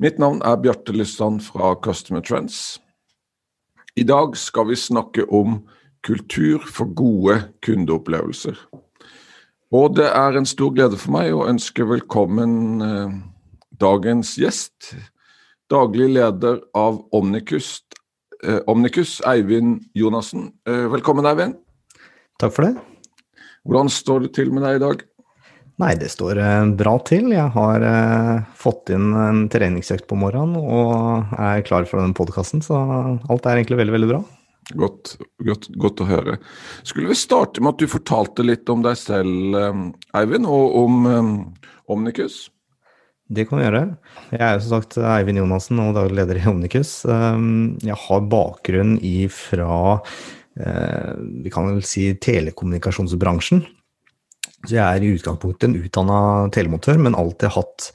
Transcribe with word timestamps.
Mitt 0.00 0.16
navn 0.16 0.38
er 0.40 0.56
Bjarte 0.56 0.94
Lysand 0.96 1.42
fra 1.44 1.74
Customer 1.84 2.22
Trends. 2.24 2.80
I 4.00 4.04
dag 4.08 4.32
skal 4.40 4.70
vi 4.70 4.76
snakke 4.80 5.26
om 5.28 5.58
kultur 6.00 6.62
for 6.64 6.88
gode 6.96 7.34
kundeopplevelser. 7.60 8.56
Og 9.76 9.98
det 9.98 10.06
er 10.08 10.38
en 10.38 10.48
stor 10.48 10.72
glede 10.72 10.96
for 10.96 11.12
meg 11.18 11.34
å 11.36 11.44
ønske 11.50 11.84
velkommen 11.84 12.54
eh, 12.80 13.12
dagens 13.76 14.32
gjest. 14.40 14.94
Daglig 15.68 16.08
leder 16.16 16.62
av 16.72 17.02
Omnicus, 17.12 17.82
eh, 18.40 18.64
Omnicus 18.72 19.18
Eivind 19.28 19.82
Jonassen. 19.92 20.48
Eh, 20.64 20.86
velkommen, 20.96 21.28
Eivind. 21.28 21.60
Takk 22.40 22.56
for 22.56 22.70
det. 22.70 22.72
Hvordan 23.68 23.92
står 23.92 24.24
det 24.24 24.32
til 24.40 24.48
med 24.48 24.64
deg 24.64 24.80
i 24.80 24.84
dag? 24.86 25.04
Nei, 25.80 25.94
det 25.96 26.10
står 26.12 26.38
eh, 26.40 26.66
bra 26.76 26.98
til. 27.08 27.30
Jeg 27.32 27.52
har 27.54 27.84
eh, 27.86 28.42
fått 28.58 28.92
inn 28.92 29.14
en 29.16 29.46
treningsøkt 29.52 30.04
på 30.10 30.18
morgenen 30.20 30.58
og 30.60 31.32
er 31.40 31.64
klar 31.64 31.88
for 31.88 32.02
den 32.02 32.12
podkasten, 32.16 32.60
så 32.64 32.76
alt 32.76 33.48
er 33.48 33.60
egentlig 33.60 33.80
veldig, 33.80 33.94
veldig 33.96 34.10
bra. 34.10 34.20
Godt, 34.80 35.14
godt, 35.42 35.70
godt, 35.80 36.02
å 36.04 36.08
høre. 36.10 36.36
Skulle 36.86 37.10
vi 37.10 37.16
starte 37.18 37.64
med 37.64 37.72
at 37.72 37.80
du 37.80 37.90
fortalte 37.90 38.44
litt 38.44 38.68
om 38.70 38.84
deg 38.84 38.98
selv, 39.00 39.56
eh, 39.56 39.80
Eivind, 40.20 40.50
og 40.50 40.76
om 40.82 41.08
um, 41.08 41.32
Omnicus? 41.96 42.42
Det 43.30 43.46
kan 43.48 43.62
vi 43.62 43.64
gjøre. 43.64 43.84
Jeg 44.34 44.44
er 44.44 44.60
som 44.60 44.76
sagt 44.76 44.98
Eivind 45.00 45.40
Jonassen 45.40 45.80
og 45.80 45.94
daglig 45.96 46.18
leder 46.18 46.42
i 46.42 46.46
Omnicus. 46.50 46.96
Jeg 47.06 47.98
har 48.04 48.24
bakgrunn 48.26 48.96
ifra 49.06 50.00
vi 50.58 51.52
kan 51.54 51.68
vel 51.70 51.78
si 51.86 52.08
telekommunikasjonsbransjen. 52.18 53.62
Så 54.66 54.76
jeg 54.76 54.84
er 54.84 55.04
i 55.04 55.14
utgangspunktet 55.16 55.70
en 55.70 55.78
utdanna 55.80 56.20
telemontør, 56.52 56.98
men 57.00 57.16
alltid 57.16 57.54
hatt 57.54 57.90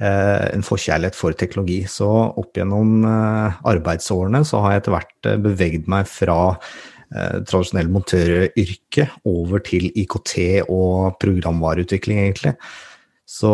eh, 0.00 0.46
en 0.54 0.64
forkjærlighet 0.64 1.18
for 1.18 1.36
teknologi. 1.36 1.82
Så 1.90 2.08
opp 2.08 2.56
gjennom 2.56 3.04
eh, 3.04 3.62
arbeidsårene 3.68 4.40
så 4.48 4.62
har 4.64 4.74
jeg 4.74 4.84
etter 4.84 4.96
hvert 4.96 5.28
eh, 5.28 5.38
bevegd 5.44 5.90
meg 5.92 6.08
fra 6.08 6.38
eh, 6.54 7.38
tradisjonell 7.44 7.92
montøryrke 7.92 9.10
over 9.28 9.64
til 9.66 9.90
IKT 9.92 10.36
og 10.72 11.18
programvareutvikling, 11.20 12.22
egentlig. 12.24 12.56
Så 13.26 13.50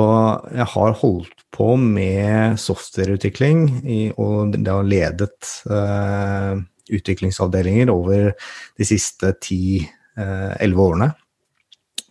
jeg 0.52 0.68
har 0.68 0.98
holdt 1.00 1.46
på 1.52 1.74
med 1.80 2.60
softwareutvikling 2.60 3.64
i, 3.88 4.02
og 4.20 4.52
det 4.54 4.68
har 4.68 4.86
ledet 4.86 5.50
eh, 5.66 6.60
utviklingsavdelinger 6.92 7.90
over 7.92 8.30
de 8.78 8.86
siste 8.86 9.32
ti-elleve 9.42 10.78
eh, 10.78 10.86
årene. 10.86 11.10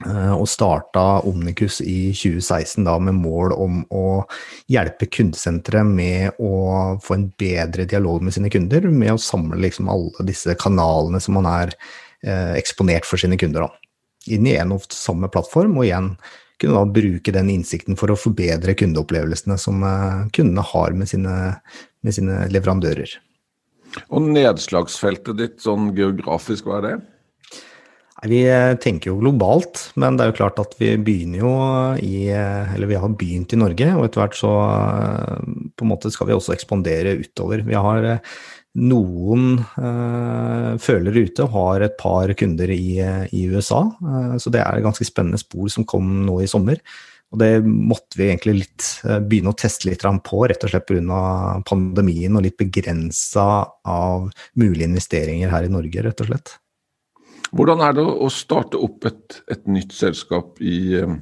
Eh, 0.05 0.33
og 0.33 0.47
starta 0.49 1.21
Omnicus 1.29 1.79
i 1.85 2.09
2016 2.15 2.85
da 2.87 2.95
med 3.03 3.19
mål 3.19 3.53
om 3.53 3.81
å 3.93 4.05
hjelpe 4.71 5.05
kundesentre 5.11 5.83
med 5.85 6.39
å 6.41 6.97
få 7.03 7.17
en 7.17 7.27
bedre 7.39 7.85
dialog 7.89 8.23
med 8.25 8.33
sine 8.33 8.49
kunder, 8.53 8.87
med 8.89 9.13
å 9.13 9.21
samle 9.21 9.59
liksom 9.61 9.91
alle 9.93 10.25
disse 10.25 10.55
kanalene 10.59 11.21
som 11.21 11.37
man 11.37 11.49
er 11.49 11.75
eh, 12.25 12.55
eksponert 12.57 13.05
for 13.05 13.21
sine 13.21 13.37
kunder. 13.41 13.67
Da. 13.67 14.33
Inn 14.33 14.49
i 14.49 14.57
en 14.57 14.73
og 14.73 14.89
samme 14.95 15.29
plattform, 15.33 15.77
og 15.77 15.85
igjen 15.85 16.15
kunne 16.61 16.77
da 16.77 16.85
bruke 16.97 17.33
den 17.33 17.49
innsikten 17.53 17.97
for 17.97 18.13
å 18.13 18.19
forbedre 18.19 18.77
kundeopplevelsene 18.77 19.57
som 19.61 19.85
eh, 19.85 20.27
kundene 20.33 20.65
har 20.73 20.97
med 20.97 21.13
sine, 21.13 21.37
med 22.01 22.17
sine 22.17 22.45
leverandører. 22.53 23.19
Og 24.09 24.23
nedslagsfeltet 24.33 25.37
ditt 25.37 25.57
sånn 25.61 25.91
geografisk, 25.97 26.65
hva 26.65 26.79
er 26.79 26.87
det? 26.87 26.99
Vi 28.29 28.41
eh, 28.45 28.75
tenker 28.77 29.09
jo 29.09 29.19
globalt, 29.21 29.87
men 29.97 30.17
det 30.17 30.23
er 30.23 30.29
jo 30.29 30.37
klart 30.37 30.59
at 30.61 30.75
vi 30.77 30.93
begynner 31.01 31.41
jo 31.41 31.53
i 32.05 32.27
eh, 32.29 32.73
Eller 32.75 32.91
vi 32.91 32.99
har 33.01 33.15
begynt 33.17 33.55
i 33.55 33.57
Norge, 33.57 33.87
og 33.97 34.05
etter 34.05 34.21
hvert 34.21 34.37
så 34.37 34.51
eh, 34.67 35.47
på 35.73 35.87
en 35.87 35.89
måte 35.89 36.11
skal 36.13 36.29
vi 36.29 36.35
også 36.35 36.53
ekspandere 36.53 37.15
utover. 37.23 37.65
Vi 37.65 37.77
har 37.77 38.11
noen 38.71 39.57
uh, 39.59 40.77
følere 40.79 41.25
ute 41.27 41.43
og 41.43 41.55
har 41.57 41.83
et 41.83 41.97
par 41.99 42.31
kunder 42.39 42.71
i, 42.71 43.01
i 43.03 43.41
USA, 43.51 43.81
så 44.39 44.53
det 44.53 44.61
er 44.61 44.77
et 44.77 44.85
ganske 44.85 45.03
spennende 45.03 45.41
spor 45.41 45.67
som 45.73 45.83
kom 45.83 46.21
nå 46.23 46.37
i 46.39 46.47
sommer. 46.47 46.79
Og 47.35 47.41
det 47.43 47.49
måtte 47.67 48.15
vi 48.15 48.29
egentlig 48.29 48.55
litt 48.61 48.87
begynne 49.27 49.51
å 49.51 49.59
teste 49.59 49.89
litt 49.89 50.07
på, 50.23 50.39
rett 50.47 50.63
og 50.63 50.71
slett 50.71 50.87
pga. 50.87 51.19
pandemien 51.67 52.39
og 52.39 52.47
litt 52.47 52.55
begrensa 52.63 53.49
av 53.83 54.31
mulige 54.55 54.87
investeringer 54.87 55.51
her 55.51 55.67
i 55.67 55.75
Norge, 55.75 56.07
rett 56.07 56.23
og 56.23 56.31
slett. 56.31 56.55
Hvordan 57.51 57.83
er 57.83 57.97
det 57.97 58.05
å 58.05 58.29
starte 58.31 58.79
opp 58.79 59.07
et, 59.09 59.41
et 59.51 59.65
nytt 59.67 59.95
selskap 59.95 60.61
i, 60.63 60.95
eh, 61.01 61.15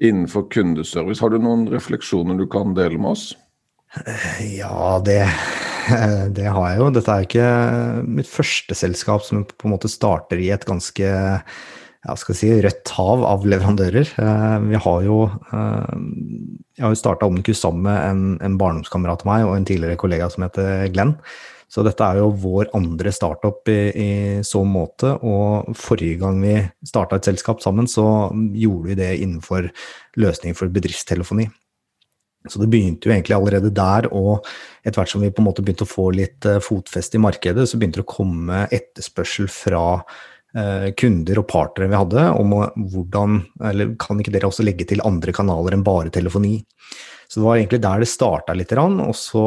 innenfor 0.00 0.48
kundeservice? 0.52 1.20
Har 1.20 1.34
du 1.34 1.42
noen 1.42 1.66
refleksjoner 1.72 2.38
du 2.38 2.46
kan 2.50 2.72
dele 2.78 3.00
med 3.00 3.12
oss? 3.12 3.26
Ja, 4.44 4.98
det, 5.04 5.22
det 6.36 6.46
har 6.48 6.70
jeg 6.70 6.80
jo. 6.80 6.92
Dette 6.96 7.14
er 7.14 7.26
ikke 7.26 7.50
mitt 8.08 8.30
første 8.30 8.76
selskap 8.76 9.26
som 9.26 9.44
på 9.48 9.68
en 9.68 9.76
måte 9.76 9.90
starter 9.92 10.40
i 10.40 10.50
et 10.54 10.66
ganske 10.68 11.12
ja, 12.06 12.14
skal 12.16 12.36
si, 12.38 12.50
rødt 12.64 12.92
hav 12.96 13.24
av 13.26 13.44
leverandører. 13.48 14.14
Eh, 14.22 14.56
vi 14.70 14.80
har 14.84 15.04
jo 15.04 15.20
eh, 15.28 15.94
Jeg 16.78 16.86
har 16.86 16.94
jo 16.94 17.00
starta 17.00 17.28
Omnicus 17.28 17.60
sammen 17.60 17.84
med 17.88 17.98
en, 17.98 18.24
en 18.44 18.58
barndomskamerat 18.60 19.24
av 19.24 19.30
meg 19.32 19.46
og 19.48 19.56
en 19.56 19.68
tidligere 19.68 20.00
kollega 20.00 20.30
som 20.32 20.46
heter 20.46 20.86
Glenn. 20.94 21.16
Så 21.68 21.84
dette 21.84 22.04
er 22.04 22.22
jo 22.22 22.30
vår 22.40 22.70
andre 22.76 23.12
startup 23.12 23.68
i, 23.68 23.78
i 23.92 24.10
så 24.46 24.62
måte. 24.64 25.12
Og 25.20 25.76
forrige 25.76 26.16
gang 26.22 26.40
vi 26.40 26.56
starta 26.88 27.18
et 27.18 27.28
selskap 27.28 27.60
sammen, 27.64 27.88
så 27.90 28.04
gjorde 28.56 28.88
vi 28.88 28.96
det 29.02 29.10
innenfor 29.20 29.68
løsninger 30.20 30.56
for 30.56 30.72
bedriftstelefoni. 30.72 31.48
Så 32.48 32.62
det 32.62 32.70
begynte 32.70 33.08
jo 33.08 33.12
egentlig 33.12 33.36
allerede 33.36 33.70
der, 33.74 34.06
og 34.14 34.46
etter 34.86 35.00
hvert 35.00 35.10
som 35.10 35.24
vi 35.24 35.30
på 35.34 35.42
en 35.42 35.48
måte 35.48 35.64
begynte 35.64 35.84
å 35.84 35.90
få 35.90 36.08
litt 36.14 36.46
uh, 36.48 36.60
fotfeste 36.64 37.18
i 37.18 37.22
markedet, 37.22 37.66
så 37.68 37.76
begynte 37.76 38.00
det 38.00 38.06
å 38.06 38.14
komme 38.14 38.62
etterspørsel 38.72 39.50
fra 39.52 39.82
uh, 39.98 40.88
kunder 40.96 41.42
og 41.42 41.48
partnere 41.50 41.90
vi 41.90 41.98
hadde 41.98 42.24
om 42.38 42.54
hvordan 42.94 43.42
Eller 43.68 43.92
kan 44.00 44.22
ikke 44.22 44.32
dere 44.32 44.48
også 44.48 44.64
legge 44.64 44.86
til 44.88 45.04
andre 45.04 45.34
kanaler 45.36 45.76
enn 45.76 45.84
bare 45.84 46.14
telefoni? 46.14 46.60
Så 47.28 47.40
det 47.40 47.44
var 47.44 47.58
egentlig 47.58 47.80
der 47.84 48.00
det 48.00 48.08
starta 48.08 48.54
litt, 48.56 48.70
og 48.72 49.16
så 49.16 49.42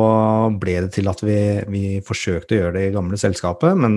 ble 0.62 0.75
det 0.84 0.92
til 0.94 1.08
at 1.09 1.24
vi, 1.25 1.38
vi, 1.74 1.86
forsøkte 2.06 2.53
å 2.53 2.59
gjøre 2.59 2.75
det 2.75 2.84
i 2.86 2.92
gamle 2.94 3.18
selskapet, 3.18 3.74
men 3.74 3.96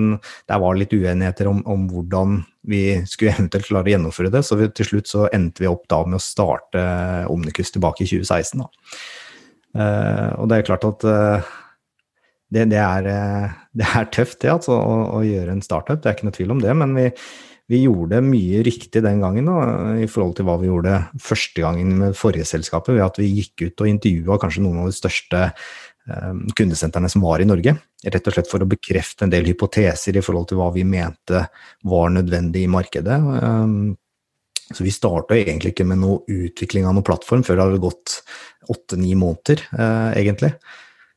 der 0.49 0.61
var 0.63 0.79
litt 0.79 0.93
uenigheter 0.95 1.51
om, 1.51 1.59
om, 1.69 1.83
hvordan 1.91 2.39
vi 2.65 2.81
skulle 3.05 3.33
eventuelt 3.35 3.69
klare 3.69 3.85
å 3.85 3.93
gjennomføre 3.93 4.33
det, 4.33 4.41
så 4.47 4.57
vi, 4.57 4.71
til 4.73 4.89
slutt 4.89 5.11
så 5.11 5.27
endte 5.29 5.61
vi 5.61 5.69
opp 5.69 5.85
da 5.91 6.01
med 6.07 6.17
å 6.17 6.23
starte 6.23 6.87
Omnikus 7.29 7.75
tilbake 7.75 8.07
i 8.07 8.09
2016. 8.09 8.65
Da. 8.65 8.89
Uh, 9.75 10.31
og 10.39 10.49
det 10.49 10.57
er 10.57 10.69
klart 10.71 10.87
at 10.87 11.05
uh, 11.05 11.55
det, 12.55 12.69
det, 12.71 12.81
er, 12.81 13.05
uh, 13.05 13.57
det, 13.77 13.85
er, 13.85 14.09
tøft 14.17 14.39
det, 14.41 14.49
altså, 14.55 14.79
å, 14.79 15.01
å, 15.19 15.25
gjøre 15.27 15.53
en 15.53 15.65
startup, 15.65 16.01
det 16.01 16.09
er 16.09 16.17
ikke 16.17 16.31
noe 16.31 16.37
tvil 16.39 16.57
om 16.57 16.63
det, 16.63 16.73
men 16.81 16.97
vi, 16.97 17.11
vi 17.71 17.81
gjorde 17.81 18.21
mye 18.21 18.61
riktig 18.65 19.01
den 19.01 19.23
gangen 19.23 19.49
da, 19.49 19.57
i 19.97 20.07
forhold 20.11 20.35
til 20.37 20.45
hva 20.45 20.59
vi 20.61 20.69
gjorde 20.69 20.99
første 21.21 21.63
gangen 21.63 21.95
med 22.01 22.17
forrige 22.17 22.45
selskapet, 22.45 22.93
ved 22.93 23.05
at 23.07 23.17
vi 23.21 23.31
gikk 23.39 23.65
ut 23.65 23.83
og 23.83 23.89
intervjua 23.89 24.39
kanskje 24.41 24.63
noen 24.65 24.83
av 24.83 24.91
de 24.91 24.97
største 24.97 25.41
eh, 25.49 26.31
kundesentrene 26.57 27.09
som 27.09 27.25
var 27.25 27.41
i 27.41 27.49
Norge. 27.49 27.73
Rett 28.05 28.29
og 28.29 28.37
slett 28.37 28.51
for 28.51 28.61
å 28.61 28.69
bekrefte 28.69 29.25
en 29.25 29.33
del 29.33 29.49
hypoteser 29.49 30.17
i 30.17 30.25
forhold 30.25 30.51
til 30.51 30.61
hva 30.61 30.69
vi 30.75 30.85
mente 30.85 31.47
var 31.89 32.13
nødvendig 32.13 32.67
i 32.67 32.71
markedet. 32.71 33.17
Eh, 33.41 33.77
så 34.73 34.81
vi 34.85 34.93
starta 34.93 35.37
egentlig 35.37 35.73
ikke 35.73 35.85
med 35.89 36.01
noe 36.01 36.21
utvikling 36.25 36.85
av 36.85 36.95
noen 36.95 37.05
plattform 37.05 37.43
før 37.45 37.57
det 37.57 37.65
hadde 37.67 37.83
gått 37.83 38.19
åtte-ni 38.73 39.13
måneder, 39.17 39.61
eh, 39.73 40.21
egentlig. 40.21 40.53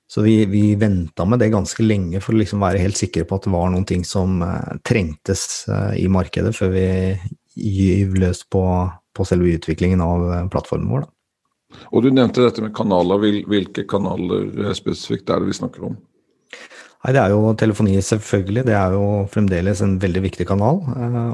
Så 0.09 0.23
vi, 0.23 0.45
vi 0.47 0.75
venta 0.75 1.25
med 1.25 1.43
det 1.43 1.51
ganske 1.53 1.85
lenge 1.85 2.23
for 2.25 2.33
å 2.33 2.41
liksom 2.41 2.63
være 2.65 2.81
helt 2.81 2.97
sikre 2.97 3.27
på 3.29 3.37
at 3.37 3.45
det 3.45 3.53
var 3.53 3.69
noen 3.69 3.85
ting 3.89 4.07
som 4.09 4.41
uh, 4.41 4.79
trengtes 4.89 5.67
uh, 5.69 5.93
i 6.01 6.07
markedet, 6.09 6.55
før 6.57 6.73
vi 6.73 6.87
gyv 7.59 8.17
løs 8.17 8.41
på, 8.49 8.63
på, 9.13 9.29
selve 9.29 9.59
utviklingen 9.59 10.01
av 10.01 10.25
uh, 10.25 10.39
plattformen 10.49 10.89
vår. 10.95 11.05
Da. 11.05 11.13
Og 11.93 12.07
Du 12.07 12.09
nevnte 12.09 12.47
dette 12.47 12.65
med 12.65 12.73
kanaler. 12.77 13.21
Hvilke 13.53 13.85
kanaler 13.85 14.73
spesifikt 14.79 15.29
er 15.29 15.45
det 15.45 15.51
vi 15.51 15.59
snakker 15.59 15.91
om? 15.91 15.99
Nei, 17.05 17.13
Det 17.13 17.21
er 17.21 17.35
jo 17.35 17.53
telefoni, 17.61 17.99
selvfølgelig. 18.01 18.65
Det 18.65 18.79
er 18.79 18.97
jo 18.97 19.05
fremdeles 19.29 19.85
en 19.85 19.99
veldig 20.01 20.25
viktig 20.25 20.49
kanal. 20.49 20.81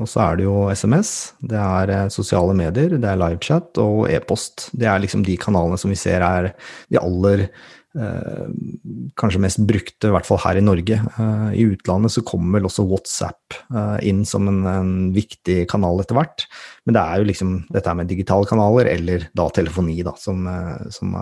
Og 0.00 0.10
så 0.10 0.24
er 0.24 0.40
det 0.40 0.48
jo 0.48 0.56
SMS, 0.74 1.14
det 1.46 1.62
er 1.62 2.10
sosiale 2.12 2.58
medier, 2.58 2.98
det 2.98 3.06
er 3.06 3.22
livechat 3.22 3.78
og 3.80 4.10
e-post. 4.10 4.66
Det 4.74 4.90
er 4.90 4.98
liksom 5.06 5.22
de 5.24 5.38
kanalene 5.38 5.78
som 5.80 5.94
vi 5.94 6.02
ser 6.02 6.26
er 6.26 6.50
de 6.90 6.98
aller 7.00 7.46
Eh, 7.46 7.82
kanskje 7.94 9.40
mest 9.42 9.60
brukte, 9.68 10.08
i 10.08 10.14
hvert 10.14 10.26
fall 10.26 10.40
her 10.42 10.58
i 10.58 10.64
Norge. 10.64 10.98
Eh, 10.98 11.50
I 11.60 11.66
utlandet 11.70 12.14
så 12.14 12.24
kommer 12.26 12.58
vel 12.58 12.66
også 12.68 12.86
WhatsApp 12.90 13.54
eh, 13.70 13.98
inn 14.10 14.24
som 14.26 14.48
en, 14.50 14.64
en, 14.66 14.94
viktig 15.14 15.64
kanal 15.70 16.02
etter 16.02 16.18
hvert. 16.18 16.46
Men 16.84 16.96
det 16.96 17.04
er 17.04 17.20
jo 17.20 17.28
liksom 17.28 17.54
dette 17.74 17.94
med 17.94 18.10
digitale 18.10 18.48
kanaler, 18.50 18.90
eller 18.90 19.28
da 19.36 19.46
telefoni, 19.54 20.00
da, 20.06 20.16
som, 20.18 20.42
som 20.90 21.14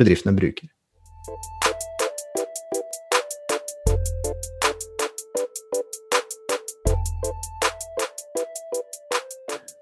bedriftene 0.00 0.34
bruker. 0.34 0.66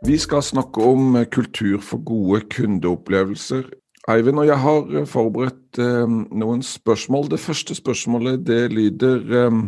Vi 0.07 0.19
skal 0.23 0.45
snakke 0.45 0.85
om 0.87 1.17
kultur 1.33 1.81
for 1.83 2.05
gode 2.07 2.45
kundeopplevelser 2.53 3.73
Eivind 4.07 4.39
og 4.39 4.47
jeg 4.47 4.63
har 4.63 4.91
eh, 4.95 5.07
forberedt 5.11 5.81
eh, 5.83 6.17
noen 6.41 6.63
spørsmål. 6.63 7.31
Det 7.33 7.43
første 7.43 7.75
spørsmålet 7.75 8.45
det 8.47 8.61
lyder 8.75 9.23
eh, 9.43 9.63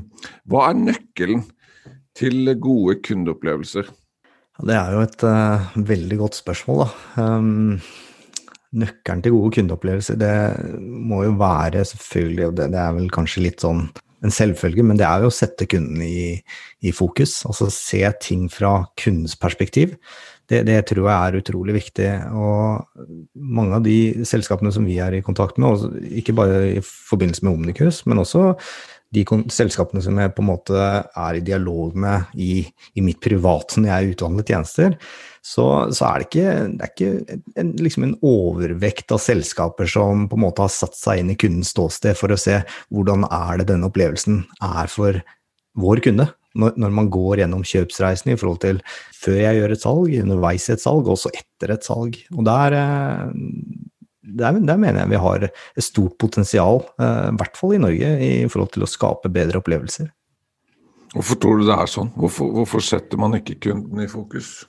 Hva 0.47 0.69
er 0.69 0.79
nøkkelen 0.79 1.43
til 2.19 2.53
gode 2.63 3.01
kundeopplevelser? 3.07 3.89
Det 4.59 4.75
er 4.75 4.95
jo 4.95 5.03
et 5.07 5.25
eh, 5.27 5.73
veldig 5.91 6.19
godt 6.19 6.39
spørsmål, 6.39 6.85
da. 6.85 7.23
Um, 7.23 7.79
nøkkelen 8.79 9.23
til 9.25 9.35
gode 9.35 9.53
kundeopplevelser, 9.55 10.19
det 10.21 10.33
må 10.83 11.23
jo 11.25 11.37
være 11.39 11.85
selvfølgelig, 11.89 12.47
og 12.47 12.57
det, 12.59 12.71
det, 12.75 12.81
er 12.83 12.97
vel 12.99 13.11
kanskje 13.15 13.45
litt 13.47 13.63
sånn 13.65 13.87
en 14.27 14.35
selvfølge, 14.35 14.83
men 14.83 14.99
det 14.99 15.07
er 15.07 15.23
jo 15.23 15.31
å 15.31 15.35
sette 15.35 15.69
kunden 15.71 16.03
i, 16.03 16.35
i 16.83 16.91
fokus. 16.95 17.41
Altså 17.47 17.69
se 17.71 18.03
ting 18.23 18.49
fra 18.51 18.81
kundens 18.99 19.39
perspektiv 19.39 19.95
det, 20.49 20.63
det, 20.69 20.79
tror 20.89 21.09
jeg 21.09 21.17
er 21.17 21.41
utrolig 21.43 21.75
viktig. 21.77 22.11
Og 22.33 23.09
mange 23.37 23.79
av 23.79 23.85
de 23.85 23.99
selskapene 24.29 24.73
som 24.75 24.87
vi 24.89 24.99
er 25.03 25.19
i 25.19 25.25
kontakt 25.25 25.61
med, 25.61 25.89
ikke 26.09 26.37
bare 26.37 26.63
i 26.79 26.85
forbindelse 26.85 27.45
med 27.45 27.55
Omnikus, 27.55 28.05
men 28.09 28.23
også 28.23 28.55
de 29.15 29.25
selskapene 29.53 30.03
som 30.05 30.19
jeg 30.21 30.35
på 30.37 30.43
en 30.45 30.51
måte 30.51 30.77
er 30.77 31.37
i 31.39 31.45
dialog 31.45 31.95
med 31.97 32.35
i, 32.37 32.61
i 32.93 33.05
mitt 33.05 33.21
private 33.25 33.81
når 33.81 33.89
jeg 33.89 33.97
er 33.97 34.13
utdannet 34.13 34.51
tjenester, 34.53 34.97
så, 35.41 35.65
så, 35.95 36.11
er 36.11 36.21
det 36.21 36.27
ikke, 36.27 36.51
det 36.75 36.85
er 36.85 36.93
ikke 36.93 37.39
en, 37.63 37.71
liksom 37.81 38.05
en, 38.05 38.17
overvekt 38.27 39.15
av 39.17 39.23
selskaper 39.25 39.89
som 39.89 40.27
på 40.29 40.37
en 40.37 40.45
måte 40.45 40.65
har 40.65 40.73
satt 40.75 40.99
seg 40.99 41.23
inn 41.23 41.33
i 41.33 41.39
kundens 41.41 41.73
ståsted 41.73 42.19
for 42.19 42.35
å 42.35 42.41
se 42.41 42.59
hvordan 42.93 43.25
er 43.31 43.63
det 43.63 43.71
denne 43.71 43.89
opplevelsen 43.89 44.43
er 44.69 44.93
for 44.93 45.23
vår 45.79 46.05
kunde 46.05 46.29
når, 46.59 46.93
man 46.95 47.11
går 47.13 47.43
gjennom 47.43 47.65
kjøpsreisen 47.67 48.33
i 48.33 48.39
forhold 48.39 48.61
til 48.65 48.83
før 49.19 49.41
jeg 49.41 49.59
gjør 49.59 49.75
et 49.75 49.85
salg, 49.85 50.17
underveis 50.23 50.69
i 50.69 50.75
et 50.75 50.83
salg, 50.83 51.07
og 51.07 51.17
også 51.17 51.33
etter 51.35 51.75
et 51.75 51.87
salg. 51.87 52.19
Og 52.37 52.47
der, 52.47 52.77
eh, 52.79 53.25
der, 54.39 54.61
der 54.71 54.81
mener 54.81 55.03
jeg 55.03 55.13
vi 55.15 55.25
har 55.25 55.49
et 55.49 55.85
stort 55.85 56.19
potensial, 56.21 56.83
eh, 57.01 57.29
i 57.33 57.37
hvert 57.41 57.59
fall 57.59 57.77
i 57.77 57.83
Norge, 57.83 58.15
i 58.23 58.33
forhold 58.51 58.73
til 58.77 58.87
å 58.87 58.91
skape 58.91 59.33
bedre 59.35 59.63
opplevelser. 59.63 60.11
Hvorfor 61.15 61.39
tror 61.41 61.61
du 61.61 61.69
det 61.69 61.77
er 61.77 61.89
sånn? 61.89 62.11
Hvorfor, 62.19 62.51
hvorfor 62.53 62.85
setter 62.85 63.21
man 63.21 63.39
ikke 63.39 63.57
kunden 63.71 64.05
i 64.05 64.11
fokus? 64.11 64.67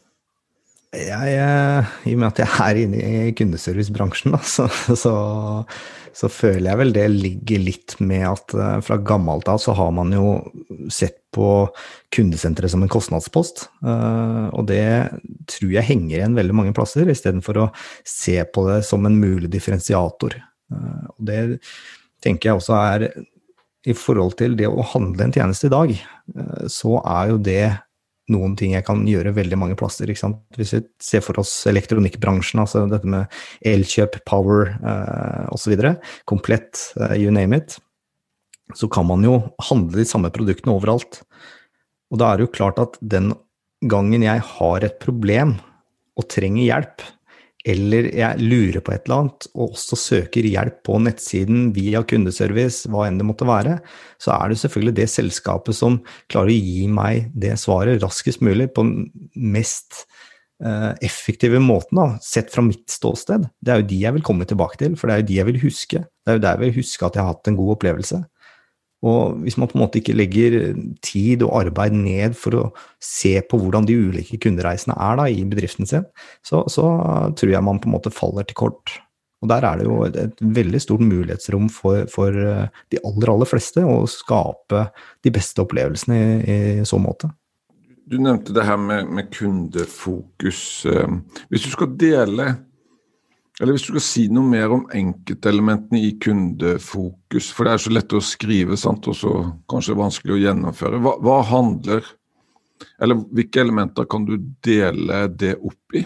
Jeg, 0.96 1.34
eh, 1.38 1.90
I 2.10 2.16
og 2.16 2.22
med 2.24 2.32
at 2.32 2.40
jeg 2.42 2.62
er 2.66 2.82
inne 2.82 3.00
i 3.30 3.34
kundeservicebransjen, 3.38 4.34
da, 4.34 4.40
så, 4.42 4.66
så, 4.98 5.14
så, 6.18 6.30
føler 6.34 6.72
jeg 6.72 6.80
vel 6.80 6.94
det 6.96 7.06
ligger 7.14 7.62
litt 7.62 8.00
med 8.02 8.26
at 8.26 8.56
fra 8.88 8.98
gammelt 8.98 9.52
av 9.52 9.62
så 9.62 9.76
har 9.78 9.92
man 9.94 10.16
jo 10.16 10.40
sett 10.90 11.19
på 11.36 11.70
kundesenteret 12.16 12.72
som 12.74 12.84
en 12.84 12.92
kostnadspost. 12.92 13.68
Eh, 13.86 14.46
og 14.50 14.68
det 14.70 14.86
tror 15.50 15.74
jeg 15.76 15.88
henger 15.92 16.18
igjen 16.18 16.38
veldig 16.38 16.56
mange 16.58 16.76
plasser, 16.78 17.10
istedenfor 17.10 17.64
å 17.64 17.68
se 18.08 18.40
på 18.46 18.66
det 18.70 18.81
som 18.88 19.06
en 19.06 19.20
mulig 19.20 19.52
differensiator. 19.54 20.38
Eh, 20.40 21.04
og 21.16 21.28
det 21.30 21.42
tenker 22.24 22.52
jeg 22.52 22.62
også 22.62 22.80
er 22.80 23.10
i 23.88 23.96
forhold 23.96 24.36
til 24.40 24.58
det 24.60 24.68
å 24.68 24.86
handle 24.94 25.28
en 25.28 25.36
tjeneste 25.36 25.70
i 25.70 25.74
dag, 25.74 25.94
eh, 25.94 26.66
så 26.72 26.98
er 27.04 27.34
jo 27.34 27.44
det 27.50 27.68
noen 28.30 28.54
ting 28.58 28.76
jeg 28.76 28.86
kan 28.86 29.02
gjøre 29.10 29.34
veldig 29.34 29.58
mange 29.58 29.78
plasser. 29.78 30.10
Hvis 30.10 30.74
vi 30.76 30.81
ser 31.02 31.24
for 31.26 31.40
oss 31.42 31.54
elektronikkbransjen, 31.70 32.62
altså 32.62 32.84
dette 32.90 33.10
med 33.10 33.40
elkjøp, 33.66 34.20
power 34.30 34.76
eh, 34.78 35.46
osv., 35.56 35.74
komplett, 36.30 36.92
you 37.18 37.34
name 37.34 37.58
it, 37.58 37.80
så 38.77 38.89
kan 38.92 39.07
man 39.10 39.24
jo 39.25 39.39
handle 39.69 40.01
de 40.01 40.07
samme 40.07 40.31
produktene 40.33 40.75
overalt. 40.75 41.21
Og 42.10 42.21
da 42.21 42.31
er 42.31 42.39
det 42.39 42.48
jo 42.48 42.57
klart 42.57 42.81
at 42.81 42.98
den 43.01 43.31
gangen 43.89 44.25
jeg 44.25 44.44
har 44.56 44.86
et 44.86 45.00
problem 45.01 45.56
og 46.19 46.27
trenger 46.31 46.66
hjelp, 46.66 47.06
eller 47.68 48.07
jeg 48.16 48.39
lurer 48.39 48.80
på 48.83 48.94
et 48.94 49.04
eller 49.04 49.25
annet 49.25 49.48
og 49.51 49.74
også 49.74 49.98
søker 50.00 50.48
hjelp 50.48 50.80
på 50.88 50.95
nettsiden 51.04 51.69
via 51.75 52.01
kundeservice, 52.07 52.88
hva 52.92 53.06
enn 53.07 53.19
det 53.19 53.27
måtte 53.27 53.48
være, 53.48 53.77
så 54.21 54.31
er 54.38 54.51
det 54.51 54.62
selvfølgelig 54.62 54.95
det 55.01 55.10
selskapet 55.12 55.75
som 55.75 56.00
klarer 56.31 56.54
å 56.54 56.57
gi 56.69 56.88
meg 56.92 57.30
det 57.36 57.57
svaret 57.60 58.00
raskest 58.04 58.44
mulig 58.45 58.69
på 58.75 58.86
den 58.88 59.10
mest 59.36 60.06
eh, 60.63 60.95
effektive 61.06 61.60
måten, 61.63 62.00
da, 62.00 62.07
sett 62.24 62.51
fra 62.54 62.63
mitt 62.63 62.88
ståsted. 62.92 63.50
Det 63.60 63.75
er 63.75 63.83
jo 63.83 63.89
de 63.92 64.01
jeg 64.06 64.18
vil 64.18 64.27
komme 64.31 64.48
tilbake 64.48 64.80
til, 64.80 64.95
for 65.00 65.12
det 65.12 65.18
er 65.18 65.24
jo 65.24 65.30
de 65.31 65.39
jeg 65.42 65.51
vil 65.51 65.63
huske. 65.68 66.04
Det 66.07 66.31
er 66.31 66.39
jo 66.39 66.45
der 66.48 66.56
jeg 66.56 66.66
vil 66.66 66.80
huske 66.80 67.10
at 67.10 67.19
jeg 67.19 67.27
har 67.27 67.36
hatt 67.36 67.51
en 67.51 67.60
god 67.60 67.75
opplevelse. 67.75 68.24
Og 69.07 69.38
hvis 69.46 69.56
man 69.60 69.69
på 69.72 69.78
en 69.78 69.84
måte 69.86 70.01
ikke 70.01 70.16
legger 70.18 70.57
tid 71.06 71.44
og 71.48 71.54
arbeid 71.62 71.96
ned 71.96 72.36
for 72.38 72.57
å 72.60 72.63
se 73.04 73.38
på 73.48 73.60
hvordan 73.62 73.88
de 73.88 73.96
ulike 73.96 74.40
kundereisene 74.44 74.98
er 75.00 75.19
da, 75.22 75.28
i 75.31 75.46
bedriften 75.48 75.88
sin, 75.88 76.07
så, 76.44 76.66
så, 76.72 76.90
tror 77.40 77.54
jeg 77.54 77.63
man 77.66 77.80
på 77.80 77.88
en 77.88 77.96
måte 77.96 78.12
faller 78.13 78.48
til 78.48 78.60
kort. 78.60 78.98
Og 79.40 79.48
der 79.48 79.63
er 79.63 79.80
det 79.80 79.88
jo 79.88 80.01
et, 80.04 80.18
et 80.19 80.42
veldig 80.60 80.81
stort 80.84 81.04
mulighetsrom 81.06 81.69
for, 81.72 82.04
for, 82.12 82.36
eh, 82.36 82.81
de 82.92 83.00
aller, 83.07 83.31
aller 83.31 83.48
fleste 83.48 83.86
å 83.88 84.01
skape 84.12 84.90
de 85.24 85.31
beste 85.31 85.63
opplevelsene 85.63 86.18
i, 86.19 86.57
i 86.81 86.88
så 86.88 87.00
måte. 87.00 87.31
Du 88.10 88.18
nevnte 88.19 88.52
det 88.57 88.66
her 88.68 88.80
med, 88.81 89.07
med 89.16 89.30
kundefokus. 89.31 90.63
Eh, 90.92 91.16
hvis 91.48 91.69
du 91.69 91.72
skal 91.72 91.95
dele 91.95 92.50
eller 93.60 93.76
hvis 93.76 93.84
du 93.86 93.92
skal 93.92 94.04
si 94.06 94.22
noe 94.32 94.48
mer 94.48 94.72
om 94.72 94.86
enkeltelementene 94.96 96.00
i 96.00 96.14
kundefokus, 96.24 97.50
for 97.52 97.68
det 97.68 97.74
er 97.74 97.84
så 97.84 97.92
lett 97.92 98.16
å 98.16 98.24
skrive 98.24 98.80
sant, 98.80 99.10
og 99.12 99.18
så 99.20 99.34
kanskje 99.72 99.98
vanskelig 100.00 100.38
å 100.38 100.42
gjennomføre. 100.46 101.02
Hva, 101.04 101.18
hva, 101.24 101.42
handler 101.50 102.16
Eller 103.04 103.20
hvilke 103.36 103.60
elementer 103.60 104.06
kan 104.08 104.24
du 104.24 104.38
dele 104.64 105.26
det 105.36 105.58
opp 105.58 105.96
i? 106.00 106.06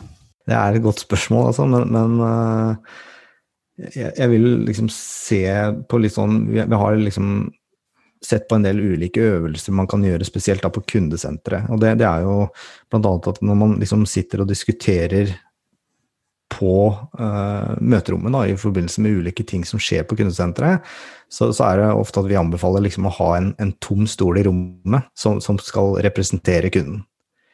Det 0.49 0.55
er 0.57 0.73
et 0.73 0.81
godt 0.81 1.03
spørsmål, 1.03 1.51
altså, 1.51 1.67
men, 1.69 1.85
men 1.93 2.15
uh, 2.17 2.95
jeg, 3.77 4.09
jeg, 4.17 4.29
vil 4.31 4.47
liksom 4.65 4.89
se 4.89 5.43
på 5.89 5.99
litt 6.01 6.15
sånn 6.15 6.47
vi 6.49 6.65
har 6.65 6.97
liksom 6.97 7.51
sett 8.23 8.47
på 8.49 8.57
en 8.57 8.65
del 8.65 8.81
ulike 8.81 9.21
øvelser 9.21 9.75
man 9.77 9.87
kan 9.91 10.01
gjøre, 10.05 10.25
spesielt 10.25 10.63
da 10.63 10.71
på 10.73 10.81
kundesenteret. 10.95 11.69
Og 11.69 11.81
det, 11.81 11.93
det 12.01 12.07
er 12.07 12.25
jo 12.25 12.47
bl.a. 12.89 13.13
at 13.29 13.41
når 13.45 13.57
man 13.59 13.77
liksom 13.81 14.07
sitter 14.09 14.41
og 14.41 14.49
diskuterer 14.49 15.35
på 16.53 16.73
uh, 17.19 17.73
møterommet 17.81 18.33
da, 18.35 18.43
i 18.47 18.57
forbindelse 18.59 19.03
med 19.03 19.19
ulike 19.19 19.45
ting 19.47 19.65
som 19.67 19.81
skjer 19.81 20.05
på 20.07 20.17
kundesenteret, 20.19 20.85
så, 21.33 21.49
så, 21.49 21.65
er 21.65 21.81
det 21.81 21.87
ofte 21.97 22.21
at 22.21 22.29
vi 22.29 22.37
anbefaler 22.37 22.85
liksom 22.85 23.09
å 23.09 23.15
ha 23.17 23.31
en, 23.39 23.53
en 23.61 23.73
tom 23.81 24.05
stol 24.09 24.37
i 24.37 24.45
rommet 24.45 25.09
som, 25.17 25.39
som, 25.41 25.57
skal 25.61 25.97
representere 26.05 26.69
kunden. 26.73 27.01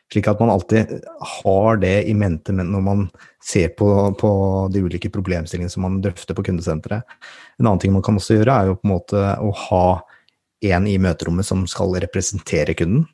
Slik 0.10 0.28
at 0.28 0.40
man 0.42 0.50
alltid 0.52 0.90
har 1.36 1.78
det 1.80 1.94
i 2.10 2.16
mente 2.18 2.52
når 2.56 2.82
man 2.84 3.06
ser 3.46 3.70
på, 3.78 3.88
på 4.18 4.32
de 4.74 4.82
ulike 4.84 5.12
problemstillingene 5.14 5.72
som 5.72 5.86
man 5.86 6.00
drøfter 6.04 6.36
på 6.36 6.48
kundesenteret. 6.50 7.06
En 7.62 7.70
annen 7.70 7.82
ting 7.84 7.94
man 7.94 8.04
kan 8.06 8.18
også 8.18 8.40
gjøre, 8.40 8.56
er 8.56 8.72
jo 8.72 8.80
på 8.80 8.90
en 8.90 8.96
måte 8.96 9.24
å 9.38 9.54
ha 9.70 9.86
en 10.74 10.90
i 10.90 10.98
møterommet 11.00 11.48
som 11.48 11.64
skal 11.70 11.94
representere 12.02 12.76
kunden. 12.76 13.06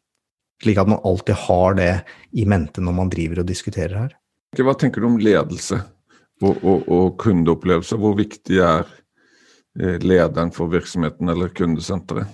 Slik 0.63 0.79
at 0.79 0.89
man 0.89 1.03
alltid 1.03 1.35
har 1.45 1.75
det 1.77 1.91
i 2.31 2.45
mente 2.47 2.81
når 2.81 2.95
man 3.03 3.11
driver 3.11 3.43
og 3.43 3.49
diskuterer 3.49 3.97
her. 4.05 4.15
Hva 4.63 4.77
tenker 4.79 5.03
du 5.03 5.09
om 5.09 5.19
ledelse 5.19 5.81
og, 6.43 6.55
og, 6.63 6.87
og 6.87 7.17
kundeopplevelse? 7.19 7.99
Hvor 7.99 8.15
viktig 8.15 8.61
er 8.63 8.87
eh, 9.79 9.99
lederen 9.99 10.53
for 10.55 10.71
virksomheten 10.71 11.31
eller 11.33 11.51
kundesenteret? 11.55 12.31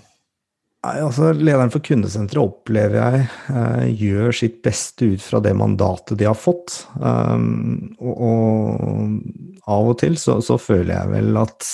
Nei, 0.82 0.96
altså 0.98 1.30
Lederen 1.38 1.70
for 1.70 1.84
kundesenteret 1.86 2.42
opplever 2.42 2.98
jeg 2.98 3.26
eh, 3.54 3.90
gjør 4.02 4.34
sitt 4.34 4.62
beste 4.66 5.12
ut 5.14 5.22
fra 5.22 5.42
det 5.46 5.54
mandatet 5.58 6.18
de 6.18 6.26
har 6.26 6.38
fått. 6.38 6.80
Um, 6.98 7.94
og, 8.02 8.16
og, 8.26 9.60
av 9.70 9.92
og 9.92 10.00
til 10.02 10.18
så, 10.18 10.40
så, 10.42 10.58
føler 10.58 10.96
jeg 10.96 11.12
vel 11.12 11.38
at 11.38 11.68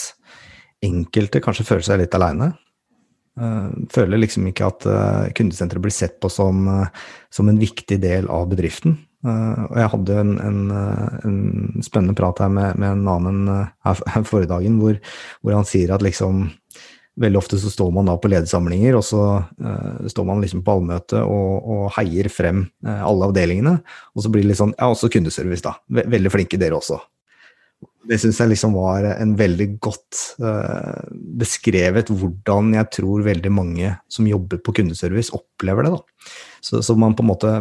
enkelte 0.83 1.39
kanskje 1.43 1.69
føler 1.69 1.87
seg 1.87 2.01
litt 2.03 2.17
aleine. 2.19 2.51
Uh, 3.39 3.71
føler 3.93 4.19
liksom 4.19 4.49
ikke 4.49 4.67
at 4.67 4.89
uh, 4.89 5.31
kundesenteret 5.37 5.85
blir 5.85 5.95
sett 5.95 6.19
på 6.19 6.27
som, 6.33 6.67
uh, 6.67 7.07
som 7.31 7.47
en 7.47 7.61
viktig 7.61 8.01
del 8.03 8.27
av 8.33 8.49
bedriften. 8.51 8.97
Uh, 9.25 9.63
og 9.65 9.77
jeg 9.81 9.91
hadde 9.95 10.15
en, 10.21 10.35
en, 10.45 10.57
eh, 10.77 11.13
en, 11.25 11.37
spennende 11.81 12.13
prat 12.17 12.37
her 12.43 12.51
med, 12.53 12.77
med 12.77 12.99
en 12.99 13.07
annen 13.09 13.39
uh, 13.49 13.71
her, 13.87 14.25
forrige 14.29 14.51
dagen, 14.51 14.77
hvor, 14.77 14.99
hvor, 15.41 15.55
han 15.57 15.67
sier 15.67 15.95
at 15.95 16.05
liksom 16.05 16.47
Veldig 17.17 17.39
ofte 17.39 17.57
så 17.57 17.71
står 17.73 17.87
man 17.95 18.05
da 18.05 18.13
på 18.21 18.29
ledersamlinger, 18.29 18.93
og 18.93 19.01
så 19.01 19.21
uh, 19.41 20.03
står 20.05 20.25
man 20.27 20.43
liksom 20.43 20.59
på 20.61 20.75
allmøte 20.75 21.23
og, 21.25 21.63
og, 21.65 21.79
heier 21.95 22.27
frem 22.29 22.59
alle 22.85 23.31
avdelingene. 23.31 23.71
Og 24.13 24.21
så 24.21 24.29
blir 24.29 24.45
det 24.45 24.51
litt 24.51 24.59
sånn 24.59 24.75
Ja, 24.75 24.91
også 24.91 25.09
kundeservice, 25.09 25.63
da. 25.65 25.73
Veldig 25.89 26.29
flinke 26.29 26.59
dere 26.61 26.77
også. 26.77 26.99
Det 28.05 28.19
syns 28.21 28.37
jeg 28.37 28.51
liksom 28.53 28.77
var 28.77 29.09
en 29.15 29.33
veldig 29.39 29.67
godt 29.81 30.21
uh, 30.45 31.09
beskrevet 31.41 32.13
hvordan 32.13 32.75
jeg 32.77 32.91
tror 32.99 33.25
veldig 33.25 33.55
mange 33.63 33.95
som 34.13 34.29
jobber 34.29 34.61
på 34.61 34.77
kundeservice, 34.77 35.33
opplever 35.33 35.89
det. 35.89 35.97
da. 35.97 36.29
Så, 36.61 36.85
så 36.85 36.93
man 37.01 37.17
på 37.17 37.25
en 37.25 37.31
måte 37.33 37.57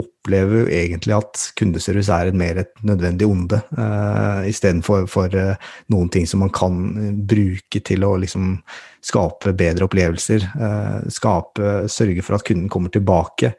opplever 0.00 0.62
jo 0.62 0.70
egentlig 0.74 1.14
at 1.16 1.42
kundeservice 1.58 2.12
er 2.12 2.32
mer 2.36 2.62
et 2.62 2.72
nødvendig 2.86 3.28
onde, 3.28 3.60
uh, 3.76 4.40
istedenfor 4.48 5.06
for 5.10 5.36
uh, 5.36 5.68
noen 5.92 6.10
ting 6.12 6.26
som 6.28 6.42
man 6.44 6.52
kan 6.54 6.80
bruke 7.28 7.82
til 7.86 8.06
å 8.06 8.14
liksom 8.20 8.56
skape 9.04 9.54
bedre 9.56 9.86
opplevelser. 9.88 10.48
Uh, 10.56 10.98
skape, 11.12 11.84
sørge 11.92 12.24
for 12.26 12.38
at 12.38 12.46
kunden 12.48 12.70
kommer 12.72 12.92
tilbake. 12.92 13.54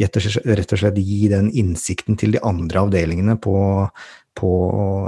Rett 0.00 0.18
og 0.18 0.78
slett 0.80 0.98
gi 0.98 1.28
den 1.30 1.52
innsikten 1.54 2.18
til 2.18 2.34
de 2.34 2.42
andre 2.42 2.82
avdelingene 2.82 3.36
på, 3.42 3.54
på, 4.34 4.50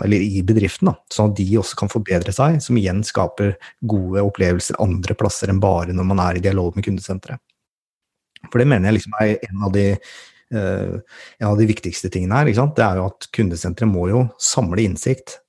i 0.07 0.45
bedriften, 0.47 0.93
da, 0.93 0.95
sånn 1.12 1.33
at 1.33 1.40
de 1.40 1.49
også 1.59 1.81
kan 1.81 1.90
forbedre 1.90 2.35
seg, 2.35 2.61
som 2.62 2.78
igjen 2.78 3.02
skaper 3.07 3.57
gode 3.83 4.23
opplevelser 4.23 4.78
andre 4.83 5.19
plasser 5.19 5.50
enn 5.50 5.62
bare 5.62 5.97
når 5.97 6.09
man 6.12 6.23
er 6.28 6.38
i 6.38 6.45
dialog 6.45 6.78
med 6.78 6.87
kundesenteret. 6.87 7.43
For 8.50 8.62
det 8.62 8.69
mener 8.71 8.90
jeg 8.90 9.00
liksom 9.00 9.16
er 9.19 9.37
en 9.49 9.66
av 9.66 9.75
de 9.75 9.87
en 10.55 11.49
av 11.49 11.57
de 11.59 11.67
viktigste 11.67 12.11
tingene 12.12 12.38
her, 12.38 12.50
det 12.76 12.85
er 12.85 13.00
jo 13.00 13.09
at 13.09 13.26
kundesenteret 13.35 13.91
må 13.91 14.07
jo 14.12 14.21
samle 14.38 14.85
innsikt 14.85 15.41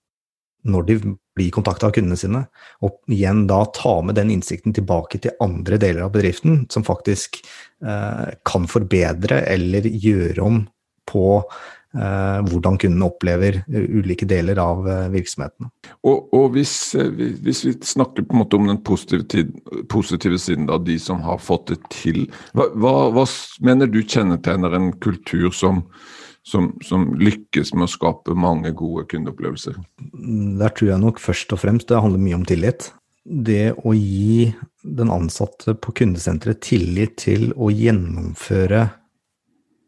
når 0.67 0.87
de 0.87 0.95
blir 1.37 1.51
kontakta 1.53 1.87
av 1.87 1.93
kundene 1.95 2.17
sine, 2.19 2.41
og 2.83 2.97
igjen 3.13 3.45
da 3.47 3.61
ta 3.77 3.99
med 4.03 4.17
den 4.17 4.33
innsikten 4.33 4.73
tilbake 4.75 5.21
til 5.21 5.35
andre 5.43 5.77
deler 5.79 6.07
av 6.07 6.15
bedriften, 6.15 6.65
som 6.73 6.83
faktisk 6.83 7.37
eh, 7.85 8.33
kan 8.47 8.65
forbedre 8.67 9.43
eller 9.53 9.85
gjøre 9.85 10.43
om 10.43 10.63
på 11.07 11.27
Eh, 11.43 11.76
hvordan 11.93 12.77
kunden 12.77 13.05
opplever 13.05 13.61
eh, 13.63 13.85
ulike 13.97 14.27
deler 14.27 14.59
av 14.61 14.87
eh, 14.89 15.07
virksomheten. 15.13 15.69
Og, 16.03 16.27
og 16.35 16.51
hvis, 16.55 16.73
hvis, 16.93 17.63
vi 17.65 17.73
snakker 17.85 18.27
på 18.27 18.35
en 18.35 18.43
måte 18.43 18.59
om 18.59 18.67
den 18.69 18.81
positive, 18.85 19.47
positive 19.89 20.39
siden, 20.41 20.67
da, 20.69 20.77
de 20.77 20.97
som 21.01 21.23
har 21.25 21.39
fått 21.41 21.71
det 21.71 21.79
til. 21.93 22.25
Hva, 22.57 22.69
hva, 22.75 22.93
hva 23.15 23.25
mener 23.65 23.89
du 23.91 24.01
kjennetegner 24.03 24.75
en 24.77 24.91
kultur 25.03 25.49
som, 25.55 25.85
som, 26.47 26.73
som, 26.85 27.09
lykkes 27.19 27.73
med 27.75 27.87
å 27.87 27.91
skape 27.95 28.37
mange 28.37 28.73
gode 28.77 29.07
kundeopplevelser? 29.13 29.79
Der 30.59 30.75
tror 30.75 30.93
jeg 30.93 31.03
nok 31.03 31.23
først 31.23 31.55
og 31.55 31.63
fremst 31.63 31.89
det 31.89 32.03
handler 32.03 32.23
mye 32.23 32.41
om 32.41 32.47
tillit. 32.47 32.91
Det 33.27 33.73
å 33.83 33.91
gi 33.95 34.53
den 34.87 35.09
ansatte 35.11 35.73
på 35.75 35.91
kundesenteret 35.99 36.61
tillit 36.63 37.17
til 37.25 37.49
å 37.59 37.71
gjennomføre 37.73 38.85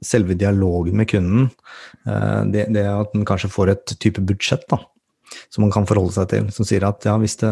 selve 0.05 0.37
dialogen 0.39 0.97
med 0.99 1.09
kunden, 1.11 1.49
eh, 2.07 2.41
det, 2.53 2.69
det 2.75 2.85
at 2.87 3.13
den 3.15 3.27
kanskje 3.27 3.51
får 3.51 3.73
et 3.73 3.95
type 3.99 4.23
budsjett 4.23 4.65
da, 4.71 4.79
som 5.53 5.65
man 5.65 5.73
kan 5.73 5.87
forholde 5.89 6.15
seg 6.15 6.29
til, 6.31 6.49
som 6.55 6.67
sier 6.67 6.85
at 6.87 7.05
ja, 7.07 7.17
hvis 7.21 7.39
det, 7.41 7.51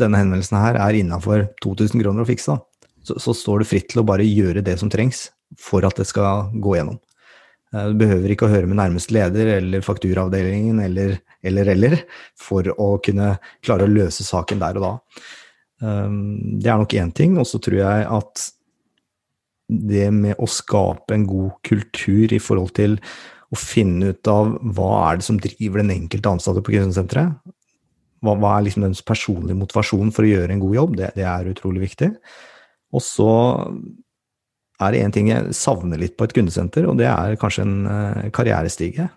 denne 0.00 0.20
henvendelsen 0.22 0.60
her 0.60 0.80
er 0.80 0.98
innafor 0.98 1.48
2000 1.64 2.02
kroner 2.02 2.24
å 2.24 2.28
fikse, 2.28 2.58
så, 3.02 3.18
så, 3.18 3.34
står 3.34 3.62
det 3.62 3.70
fritt 3.70 3.88
til 3.92 4.02
å 4.02 4.06
bare 4.06 4.26
gjøre 4.26 4.62
det 4.64 4.76
som 4.80 4.90
trengs 4.92 5.26
for 5.60 5.84
at 5.86 5.98
det 5.98 6.06
skal 6.08 6.52
gå 6.62 6.76
gjennom. 6.78 7.00
Eh, 7.74 7.90
du 7.92 8.00
behøver 8.00 8.32
ikke 8.32 8.48
å 8.48 8.52
høre 8.52 8.70
med 8.70 8.78
nærmeste 8.80 9.14
leder 9.16 9.56
eller 9.58 9.84
fakturaavdelingen 9.84 10.80
eller, 10.84 11.18
eller, 11.42 11.72
eller 11.74 12.00
for 12.38 12.68
å 12.76 12.94
kunne 13.04 13.34
klare 13.64 13.88
å 13.88 13.92
løse 13.92 14.26
saken 14.26 14.62
der 14.62 14.80
og 14.80 14.86
da. 14.86 14.92
Eh, 15.82 16.18
det 16.62 16.72
er 16.72 16.82
nok 16.82 16.98
én 16.98 17.14
ting. 17.14 17.38
Og 17.42 17.48
så 17.48 17.60
tror 17.62 17.80
jeg 17.82 18.10
at 18.18 18.48
det 19.88 20.08
med 20.14 20.38
å 20.42 20.48
skape 20.50 21.14
en 21.16 21.26
god 21.28 21.56
kultur 21.66 22.32
i 22.32 22.40
forhold 22.42 22.74
til 22.78 22.98
å 23.52 23.58
finne 23.58 24.12
ut 24.12 24.30
av 24.32 24.54
hva 24.76 24.92
er 25.08 25.20
det 25.20 25.26
som 25.26 25.40
driver 25.40 25.82
den 25.82 25.92
enkelte 25.94 26.30
ansatte 26.30 26.62
på 26.64 26.74
kundesenteret. 26.74 27.36
Hva, 28.22 28.36
hva, 28.38 28.54
er 28.54 28.68
liksom 28.68 28.86
dens 28.86 29.02
personlige 29.04 29.58
motivasjon 29.58 30.12
for 30.14 30.24
å 30.24 30.30
gjøre 30.30 30.54
en 30.54 30.62
god 30.62 30.76
jobb? 30.78 30.94
Det, 31.00 31.10
det 31.18 31.26
er 31.28 31.50
utrolig 31.50 31.82
viktig. 31.88 32.12
Og 32.92 33.02
så 33.04 33.32
er 34.82 34.94
det 34.94 35.02
én 35.02 35.14
ting 35.14 35.28
jeg 35.30 35.56
savner 35.56 36.00
litt 36.00 36.14
på 36.18 36.26
et 36.26 36.34
kundesenter, 36.36 36.86
og 36.88 36.98
det 37.00 37.08
er 37.10 37.38
kanskje 37.40 37.66
en 37.66 37.76
uh, 37.88 38.30
karrierestige. 38.34 39.08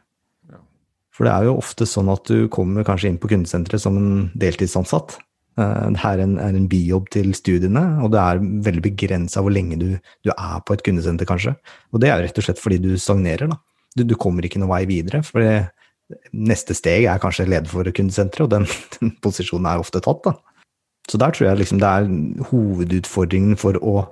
For 1.16 1.28
det 1.28 1.32
er 1.32 1.48
jo 1.48 1.60
ofte 1.62 1.88
sånn 1.88 2.12
at 2.12 2.28
du 2.28 2.50
kommer 2.52 2.86
kanskje 2.88 3.14
inn 3.14 3.22
på 3.22 3.30
kundesenteret 3.32 3.82
som 3.82 3.96
en 4.00 4.28
deltidsansatt. 4.36 5.16
Eh, 5.56 5.86
det 5.96 6.02
her 6.02 6.20
er 6.20 6.26
en, 6.26 6.36
er 6.42 6.58
bijobb 6.72 7.08
til 7.16 7.32
studiene, 7.38 7.84
og 8.04 8.12
det 8.16 8.22
er 8.22 8.44
veldig 8.68 8.84
begrensa 8.90 9.44
hvor 9.44 9.54
lenge 9.56 9.80
du, 9.80 9.88
du, 10.26 10.34
er 10.34 10.60
på 10.68 10.76
et 10.76 10.84
kundesenter, 10.86 11.28
kanskje. 11.30 11.56
Og 11.96 12.04
det 12.04 12.12
er 12.12 12.26
rett 12.26 12.42
og 12.42 12.48
slett 12.48 12.62
fordi 12.62 12.82
du 12.84 12.92
stagnerer, 13.00 13.52
da. 13.52 13.60
Du, 13.96 14.04
du 14.04 14.16
kommer 14.20 14.44
ikke 14.44 14.60
noen 14.60 14.74
vei 14.74 14.84
videre. 14.90 15.22
For 15.24 15.44
neste 16.36 16.76
steg 16.78 17.08
er 17.10 17.22
kanskje 17.22 17.48
leder 17.48 17.72
for 17.72 17.88
kundesenteret, 17.96 18.46
og 18.46 18.52
den, 18.52 18.68
den, 18.98 19.16
posisjonen 19.24 19.72
er 19.72 19.84
ofte 19.84 20.04
tatt, 20.04 20.26
da. 20.28 20.36
Så 21.06 21.20
der 21.22 21.36
tror 21.36 21.52
jeg 21.52 21.62
liksom 21.62 21.80
det 21.84 21.90
er 21.90 22.08
hovedutfordringen 22.50 23.60
for 23.62 23.78
å, 23.78 24.08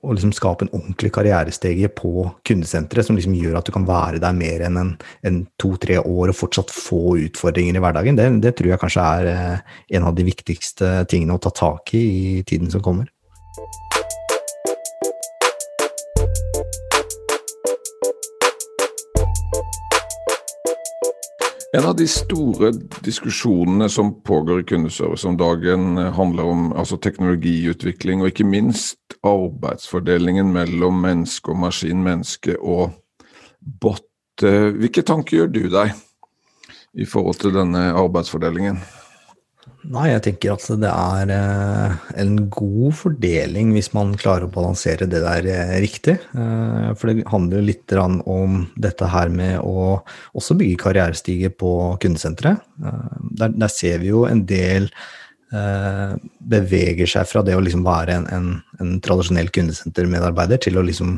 å 0.00 0.14
liksom 0.16 0.32
skape 0.32 0.64
en 0.64 0.72
ordentlig 0.72 1.10
karrierestege 1.12 1.90
på 1.92 2.24
kundesenteret, 2.48 3.04
som 3.06 3.18
liksom 3.18 3.36
gjør 3.36 3.58
at 3.60 3.68
du 3.68 3.74
kan 3.74 3.84
være 3.88 4.20
der 4.22 4.36
mer 4.36 4.64
enn 4.64 4.78
en, 4.80 4.94
en 5.28 5.40
to-tre 5.60 5.98
år 6.00 6.32
og 6.32 6.38
fortsatt 6.38 6.72
få 6.72 7.18
utfordringer 7.26 7.76
i 7.76 7.84
hverdagen, 7.84 8.16
det, 8.16 8.30
det, 8.44 8.54
tror 8.56 8.72
jeg 8.72 8.80
kanskje 8.80 9.06
er 9.20 9.30
eh, 9.34 9.78
en 9.98 10.08
av 10.08 10.16
de 10.16 10.24
viktigste 10.24 10.92
tingene 11.10 11.36
å 11.36 11.42
ta 11.42 11.52
tak 11.52 11.94
i 11.98 12.04
i 12.40 12.42
tiden 12.46 12.70
som 12.72 12.82
kommer. 12.84 13.10
En 21.72 21.84
av 21.86 21.94
de 21.96 22.06
store 22.10 22.72
diskusjonene 23.06 23.86
som 23.88 24.10
pågår 24.26 24.60
i 24.60 24.64
kundeservice 24.64 25.28
om 25.28 25.36
dagen, 25.38 25.98
eh, 25.98 26.12
handler 26.12 26.44
om 26.44 26.72
altså, 26.72 26.96
teknologiutvikling, 26.96 28.22
og 28.22 28.32
ikke 28.32 28.44
minst 28.44 28.98
arbeidsfordelingen 29.22 30.50
mellom 30.52 30.98
menneske 31.02 31.52
og 31.52 31.60
maskin, 31.62 32.02
menneske 32.02 32.56
og 32.58 32.90
bot. 33.60 34.02
Eh, 34.42 34.72
hvilke 34.82 35.02
tanker 35.06 35.36
gjør 35.36 35.52
du 35.52 35.68
deg 35.68 35.94
i 36.94 37.06
forhold 37.06 37.38
til 37.38 37.54
denne 37.54 37.92
arbeidsfordelingen? 37.94 38.82
Nei, 39.88 40.10
jeg 40.10 40.20
tenker 40.26 40.52
at 40.52 40.64
det 40.82 40.90
er 40.90 41.30
eh, 41.32 41.94
en 42.20 42.34
god 42.52 42.96
fordeling 42.98 43.70
hvis 43.72 43.88
man 43.96 44.12
klarer 44.20 44.44
å 44.44 44.52
balansere 44.52 45.08
det 45.08 45.22
der 45.24 45.46
eh, 45.48 45.72
riktig. 45.80 46.18
Eh, 46.36 46.90
for 47.00 47.08
det 47.08 47.24
handler 47.30 47.64
litt 47.64 47.94
om 47.96 48.66
dette 48.76 49.08
her 49.08 49.32
med 49.32 49.56
å 49.64 50.02
også 50.36 50.58
bygge 50.60 50.82
karrierestige 50.84 51.52
på 51.54 51.72
kundesenteret. 52.02 52.60
Der, 53.40 53.72
ser 53.72 54.04
vi 54.04 54.12
jo 54.12 54.26
en 54.28 54.44
del 54.48 54.90
beveger 55.50 57.08
seg 57.10 57.26
fra 57.26 57.42
det 57.42 57.56
å 57.58 57.62
liksom 57.62 57.82
være 57.82 58.14
en, 58.20 58.26
en, 58.30 58.50
en 58.78 58.92
tradisjonell 59.02 59.50
kundesentermedarbeider 59.54 60.60
til 60.62 60.78
å 60.78 60.84
liksom 60.86 61.16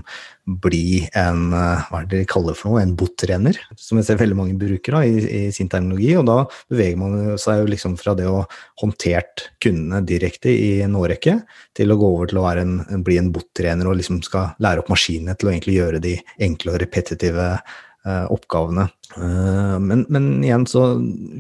bli 0.65 1.03
en 1.19 1.53
eh, 1.55 1.83
hva 1.91 2.01
er 2.01 2.09
det 2.09 2.23
de 2.23 2.29
kaller 2.31 2.57
for 2.59 2.73
noe, 2.73 2.81
en 2.83 2.95
bottrener, 2.99 3.61
som 3.77 4.01
jeg 4.01 4.09
ser 4.09 4.19
veldig 4.23 4.39
mange 4.39 4.57
bruker 4.59 4.97
da, 4.97 5.05
i, 5.05 5.21
i, 5.21 5.43
sin 5.55 5.69
terminologi. 5.71 6.15
Og 6.19 6.27
da 6.31 6.39
beveger 6.73 6.99
man 7.03 7.37
seg 7.41 7.61
jo 7.61 7.71
liksom 7.75 7.99
fra 8.01 8.17
det 8.19 8.27
å 8.31 8.43
håndtert 8.83 9.47
kundene 9.63 10.03
direkte 10.09 10.51
i 10.51 10.81
en 10.87 10.97
årrekke, 10.99 11.39
til 11.77 11.93
å 11.93 12.01
gå 12.01 12.13
over 12.17 12.33
til 12.33 12.41
å 12.43 12.49
en, 12.57 12.77
bli 13.05 13.21
en 13.21 13.31
bot-trener 13.35 13.89
og 13.89 14.01
liksom 14.01 14.25
skal 14.27 14.57
lære 14.65 14.83
opp 14.83 14.91
maskinene 14.93 15.37
til 15.37 15.51
å 15.51 15.55
egentlig 15.55 15.79
gjøre 15.79 16.03
de 16.03 16.19
enkle 16.49 16.75
og 16.75 16.83
repetitive 16.83 17.49
Eh, 17.53 17.61
oppgavene. 18.05 18.89
Eh, 19.17 19.77
men, 19.83 20.07
men, 20.09 20.31
igjen, 20.45 20.67
så 20.71 20.87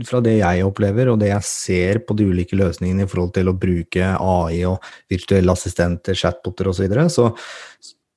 fra 0.06 0.20
det 0.24 0.36
jeg 0.38 0.66
opplever, 0.66 1.12
og 1.12 1.18
det 1.22 1.32
jeg 1.32 1.48
ser 1.48 2.02
på 2.06 2.16
de 2.18 2.28
ulike 2.30 2.58
løsningene 2.58 3.06
i 3.06 3.10
forhold 3.10 3.34
til 3.38 3.50
å 3.50 3.56
bruke 3.56 4.12
AI 4.12 4.62
og 4.68 4.92
virtuelle 5.12 5.56
assistenter, 5.56 6.18
chatboter 6.18 6.70
osv., 6.70 6.82
så, 6.82 6.86
videre, 6.86 7.08
så 7.12 7.32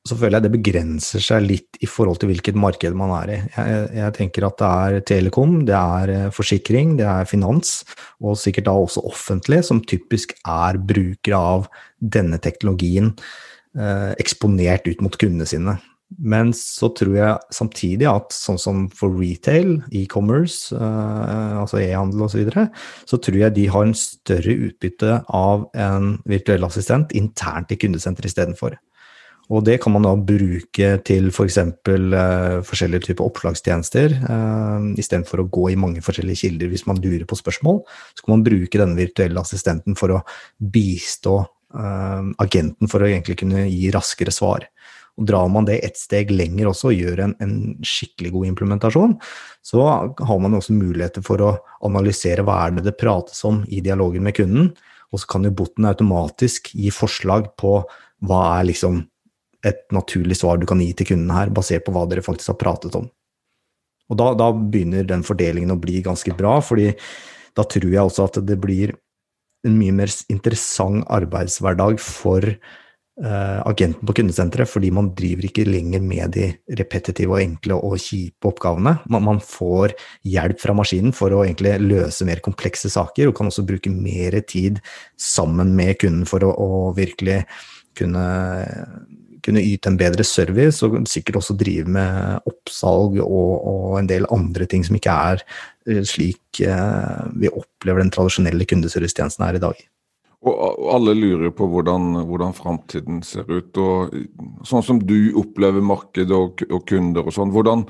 så 0.05 0.13
føler 0.19 0.37
jeg 0.37 0.45
det 0.45 0.53
begrenser 0.53 1.23
seg 1.23 1.45
litt 1.47 1.79
i 1.81 1.87
forhold 1.89 2.19
til 2.21 2.29
hvilket 2.29 2.57
marked 2.61 2.97
man 2.97 3.13
er 3.23 3.31
i. 3.33 3.37
Jeg, 3.55 3.79
jeg, 3.97 4.13
tenker 4.19 4.45
at 4.45 4.59
det 4.59 4.67
er 4.69 5.05
telekom, 5.09 5.55
det 5.65 5.79
er 5.79 6.13
eh, 6.13 6.27
forsikring, 6.33 6.93
det 6.99 7.07
er 7.09 7.29
finans, 7.29 7.79
og 8.21 8.37
sikkert 8.37 8.67
da 8.69 8.75
også 8.77 9.01
offentlig, 9.09 9.63
som 9.65 9.81
typisk 9.81 10.35
er 10.43 10.77
brukere 10.77 11.39
av 11.55 11.65
denne 11.97 12.37
teknologien 12.43 13.15
eh, 13.73 14.13
eksponert 14.21 14.85
ut 14.91 15.01
mot 15.01 15.17
kundene 15.17 15.49
sine. 15.49 15.79
Men 16.21 16.51
så 16.53 16.91
tror 16.95 17.15
jeg 17.17 17.55
samtidig 17.55 18.07
at 18.07 18.33
sånn 18.35 18.59
som 18.61 18.83
for 18.93 19.13
retail, 19.17 19.79
e-commerce, 19.91 20.69
eh, 20.75 21.55
altså 21.59 21.81
e-handel 21.81 22.27
osv., 22.27 22.35
så, 22.35 22.41
videre, 22.43 22.65
så 23.09 23.19
tror 23.19 23.39
jeg 23.41 23.55
de 23.57 23.65
har 23.73 23.87
en 23.87 23.97
større 23.97 24.57
utbytte 24.69 25.21
av 25.33 25.65
en 25.73 26.15
virtuell 26.29 26.67
assistent 26.67 27.15
internt 27.17 27.73
i 27.73 27.79
kundesenteret 27.81 28.31
istedenfor. 28.31 28.77
Og 29.53 29.61
det 29.65 29.77
kan 29.83 29.93
man 29.93 30.05
da 30.05 30.13
bruke 30.17 30.87
til 31.05 31.27
f.eks. 31.29 31.59
For 31.85 32.15
eh, 32.19 32.61
forskjellige 32.65 33.09
typer 33.09 33.27
oppslagstjenester. 33.27 34.15
Eh, 34.25 34.87
Istedenfor 35.01 35.43
å 35.43 35.49
gå 35.53 35.67
i 35.71 35.79
mange 35.79 36.01
forskjellige 36.05 36.47
kilder 36.47 36.71
hvis 36.71 36.87
man 36.89 37.01
lurer 37.03 37.27
på 37.29 37.37
spørsmål, 37.37 37.83
så 38.17 38.25
kan 38.25 38.37
man 38.37 38.45
bruke 38.47 38.81
denne 38.81 38.97
virtuelle 38.97 39.41
assistenten 39.41 39.97
for 39.99 40.15
å 40.15 40.23
bistå 40.57 41.37
eh, 41.77 42.31
agenten 42.41 42.89
for 42.89 43.05
å 43.05 43.11
egentlig 43.11 43.37
kunne 43.43 43.67
gi 43.67 43.91
raskere 43.93 44.33
svar. 44.33 44.65
Og 45.15 45.27
drar 45.29 45.47
man 45.51 45.67
det 45.67 45.77
ett 45.87 45.95
steg 45.95 46.31
lenger 46.33 46.67
også 46.67 46.89
og 46.91 46.97
gjør 46.97 47.21
en, 47.23 47.33
en, 47.39 47.55
skikkelig 47.85 48.33
god 48.33 48.49
implementasjon, 48.49 49.13
så 49.63 49.85
har 50.11 50.41
man 50.43 50.57
også 50.57 50.75
muligheter 50.75 51.23
for 51.23 51.43
å 51.43 51.53
analysere 51.87 52.43
hva 52.43 52.57
er 52.65 52.75
det 52.75 52.89
det 52.89 52.97
prates 52.99 53.39
om 53.47 53.61
i 53.71 53.79
dialogen 53.85 54.25
med 54.27 54.35
kunden, 54.35 54.73
og 55.13 55.21
så 55.21 55.29
kan 55.31 55.47
jo 55.47 55.53
boten 55.55 55.87
automatisk 55.87 56.73
gi 56.75 56.91
forslag 56.91 57.53
på 57.59 57.77
hva 58.27 58.41
er 58.57 58.67
liksom 58.71 59.05
et 59.65 59.85
naturlig 59.95 60.37
svar 60.41 60.59
du 60.59 60.67
kan 60.69 60.81
gi 60.83 60.91
til 60.97 61.13
kunden 61.13 61.31
her, 61.33 61.53
basert 61.53 61.85
på 61.85 61.93
hva 61.95 62.03
dere 62.09 62.25
faktisk 62.25 62.53
har 62.53 62.59
pratet 62.61 62.97
om. 62.99 63.07
Og 64.11 64.19
da, 64.19 64.33
da 64.37 64.51
begynner 64.53 65.07
den 65.07 65.23
fordelingen 65.25 65.73
å 65.73 65.81
bli 65.81 66.03
ganske 66.05 66.35
bra, 66.37 66.59
fordi 66.61 66.91
da 67.57 67.63
tror 67.65 67.87
jeg 67.89 68.03
også 68.03 68.27
at 68.27 68.41
det 68.45 68.59
blir 68.61 68.93
en 69.65 69.77
mye 69.79 69.95
mer 69.95 70.11
interessant 70.29 71.07
arbeidshverdag 71.09 71.97
for 72.03 72.45
agenten 73.15 74.03
på 74.03 74.13
kundesenteret, 74.17 74.67
fordi 74.67 74.89
man 74.91 75.13
driver 75.15 75.45
ikke 75.47 75.63
lenger 75.63 76.01
med 76.03 76.33
de 76.35 76.49
repetitive 76.75 77.37
og 77.37 77.39
enkle 77.39 77.77
og 77.79 77.95
kjipe 78.03 78.49
oppgavene. 78.49 78.97
Man, 79.07 79.39
får 79.39 79.93
hjelp 80.27 80.59
fra 80.59 80.75
maskinen 80.75 81.15
for 81.15 81.31
å 81.31 81.45
egentlig 81.45 81.77
løse 81.79 82.27
mer 82.27 82.43
komplekse 82.43 82.91
saker, 82.91 83.29
og 83.29 83.37
kan 83.37 83.47
også 83.47 83.63
bruke 83.67 83.93
mer 83.93 84.35
tid 84.43 84.81
sammen 85.15 85.71
med 85.77 85.95
kunden 86.03 86.27
for 86.27 86.43
å, 86.43 86.51
å 86.51 86.91
virkelig 86.97 87.45
kunne 87.95 88.25
kunne 89.45 89.63
yte 89.63 89.91
en 89.91 89.99
bedre 89.99 90.25
service, 90.25 90.81
og 90.85 91.05
sikkert 91.09 91.39
også 91.41 91.55
drive 91.59 91.91
med 91.91 92.47
oppsalg 92.49 93.19
og, 93.21 93.51
og 93.61 93.99
en 93.99 94.09
del 94.09 94.27
andre 94.33 94.67
ting 94.69 94.85
som 94.85 94.97
ikke 94.97 95.17
er 95.31 95.43
eh, 95.89 96.01
slik 96.07 96.63
eh, 96.65 97.19
vi 97.37 97.51
opplever 97.51 98.01
den 98.03 98.13
tradisjonelle 98.13 98.67
kundeservicetjenesten 98.69 99.45
er 99.47 99.59
i 99.59 99.63
dag. 99.67 99.83
Og 100.45 100.89
alle 100.93 101.15
lurer 101.17 101.53
på 101.57 101.65
hvordan, 101.71 102.19
hvordan 102.29 102.53
framtiden 102.53 103.23
ser 103.25 103.47
ut. 103.49 103.77
og 103.81 104.13
Sånn 104.67 104.85
som 104.85 104.99
du 105.01 105.33
opplever 105.41 105.81
marked 105.81 106.33
og, 106.35 106.61
og 106.69 106.85
kunder 106.89 107.25
og 107.25 107.33
sånn, 107.33 107.53
hvordan, 107.55 107.85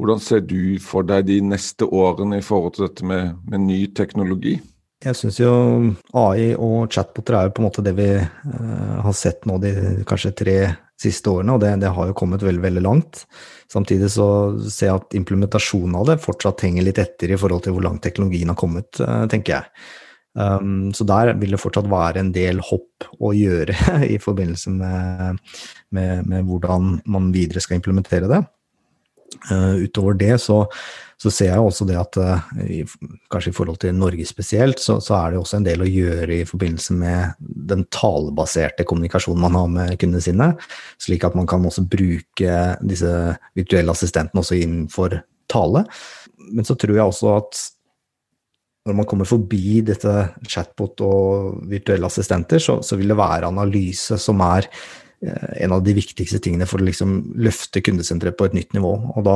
hvordan, 0.00 0.22
ser 0.24 0.40
du 0.48 0.78
for 0.80 1.04
deg 1.04 1.28
de 1.28 1.40
neste 1.44 1.84
årene 1.84 2.40
i 2.40 2.46
forhold 2.46 2.78
til 2.78 2.88
dette 2.88 3.06
med, 3.06 3.36
med 3.52 3.66
ny 3.68 3.82
teknologi? 3.96 4.56
Jeg 5.00 5.16
syns 5.16 5.38
jo 5.40 5.52
AI 6.16 6.50
og 6.60 6.90
chatboter 6.92 7.36
er 7.36 7.46
jo 7.48 7.54
på 7.56 7.62
en 7.62 7.68
måte 7.70 7.84
det 7.84 7.94
vi 7.96 8.10
eh, 8.20 8.98
har 9.04 9.14
sett 9.16 9.46
nå 9.48 9.56
de 9.62 9.72
kanskje 10.08 10.34
tre 10.36 10.56
siste 11.00 11.32
årene, 11.32 11.54
og 11.56 11.62
det, 11.62 11.70
det, 11.80 11.92
har 11.96 12.10
jo 12.10 12.16
kommet 12.16 12.44
veldig, 12.44 12.60
veldig 12.66 12.82
langt. 12.84 13.22
Samtidig 13.72 14.10
så 14.12 14.26
ser 14.66 14.90
jeg 14.90 15.00
at 15.00 15.16
implementasjonen 15.16 15.96
av 15.96 16.10
det 16.10 16.20
fortsatt 16.20 16.66
henger 16.66 16.84
litt 16.84 17.00
etter 17.00 17.32
i 17.32 17.40
forhold 17.40 17.64
til 17.64 17.76
hvor 17.76 17.86
langt 17.86 18.04
teknologien 18.04 18.52
har 18.52 18.60
kommet, 18.60 19.00
eh, 19.00 19.24
tenker 19.32 19.56
jeg. 19.56 19.88
Um, 20.38 20.92
så 20.94 21.04
der 21.08 21.32
vil 21.40 21.56
det 21.56 21.60
fortsatt 21.60 21.88
være 21.90 22.22
en 22.22 22.30
del 22.34 22.60
hopp 22.62 23.08
å 23.18 23.32
gjøre 23.34 23.74
i 24.14 24.18
forbindelse 24.22 24.72
med, 24.74 25.42
med, 25.90 26.26
med 26.30 26.48
hvordan 26.48 26.96
man 27.10 27.30
videre 27.34 27.62
skal 27.64 27.80
implementere 27.80 28.30
det. 28.30 28.42
Uh, 29.50 29.86
utover 29.86 30.18
det 30.18 30.36
så 30.42 30.64
så 31.20 31.28
ser 31.32 31.50
jeg 31.50 31.60
også 31.60 31.84
det 31.88 31.98
at 32.00 32.16
eh, 32.20 32.92
kanskje 33.32 33.52
i 33.52 33.56
forhold 33.56 33.80
til 33.82 33.96
Norge 33.96 34.24
spesielt, 34.28 34.80
så, 34.80 34.96
så, 35.04 35.18
er 35.18 35.34
det 35.34 35.40
også 35.40 35.58
en 35.58 35.66
del 35.66 35.84
å 35.84 35.88
gjøre 35.88 36.38
i 36.38 36.46
forbindelse 36.48 36.96
med 36.96 37.42
den 37.68 37.84
talebaserte 37.92 38.86
kommunikasjonen 38.88 39.44
man 39.44 39.58
har 39.58 39.68
med 39.74 39.98
kundene 40.00 40.24
sine, 40.24 40.48
slik 41.00 41.26
at 41.28 41.36
man 41.36 41.48
kan 41.50 41.66
også 41.68 41.84
bruke 41.92 42.62
disse 42.80 43.12
virtuelle 43.58 43.92
assistentene 43.92 44.40
også 44.40 44.56
innenfor 44.62 45.18
tale. 45.50 45.84
Men 46.48 46.64
så 46.64 46.78
tror 46.80 46.96
jeg 46.96 47.12
også 47.12 47.36
at 47.36 47.60
når 48.88 48.96
man 48.96 49.06
kommer 49.08 49.28
forbi 49.28 49.82
dette 49.84 50.12
chatbot 50.48 51.02
og 51.04 51.60
virtuelle 51.68 52.08
assistenter, 52.08 52.62
så, 52.62 52.78
så 52.84 52.96
vil 52.96 53.12
det 53.12 53.18
være 53.20 53.50
analyse 53.50 54.16
som 54.20 54.40
er 54.46 54.70
Eh, 55.26 55.64
en 55.64 55.72
av 55.72 55.82
de 55.84 55.92
viktigste 55.92 56.38
tingene 56.40 56.64
for 56.64 56.80
å 56.80 56.86
liksom 56.86 57.10
løfte 57.44 57.82
kundesenteret 57.84 58.38
på 58.38 58.46
et 58.48 58.54
nytt 58.56 58.72
nivå. 58.72 58.92
Og 59.12 59.26
da, 59.26 59.34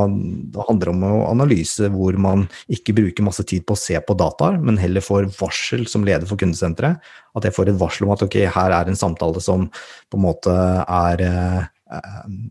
da, 0.54 0.64
handler 0.64 0.88
det 0.88 0.94
om 0.94 1.04
analyse 1.28 1.90
hvor 1.92 2.16
man 2.16 2.46
ikke 2.72 2.94
bruker 2.96 3.26
masse 3.26 3.44
tid 3.44 3.66
på 3.68 3.76
å 3.76 3.82
se 3.82 4.00
på 4.00 4.16
dataer, 4.16 4.56
men 4.64 4.80
heller 4.80 5.04
får 5.04 5.28
varsel 5.36 5.84
som 5.90 6.06
leder 6.08 6.24
for 6.30 6.40
kundesenteret. 6.40 7.04
At 7.36 7.44
jeg 7.44 7.56
får 7.56 7.74
et 7.74 7.80
varsel 7.82 8.08
om 8.08 8.14
at 8.16 8.24
ok, 8.24 8.38
her 8.56 8.78
er 8.78 8.88
en 8.88 8.96
samtale 8.96 9.44
som 9.44 9.68
på 9.68 10.20
en 10.20 10.24
måte 10.24 10.56
er 10.80 11.26
eh, 11.28 11.60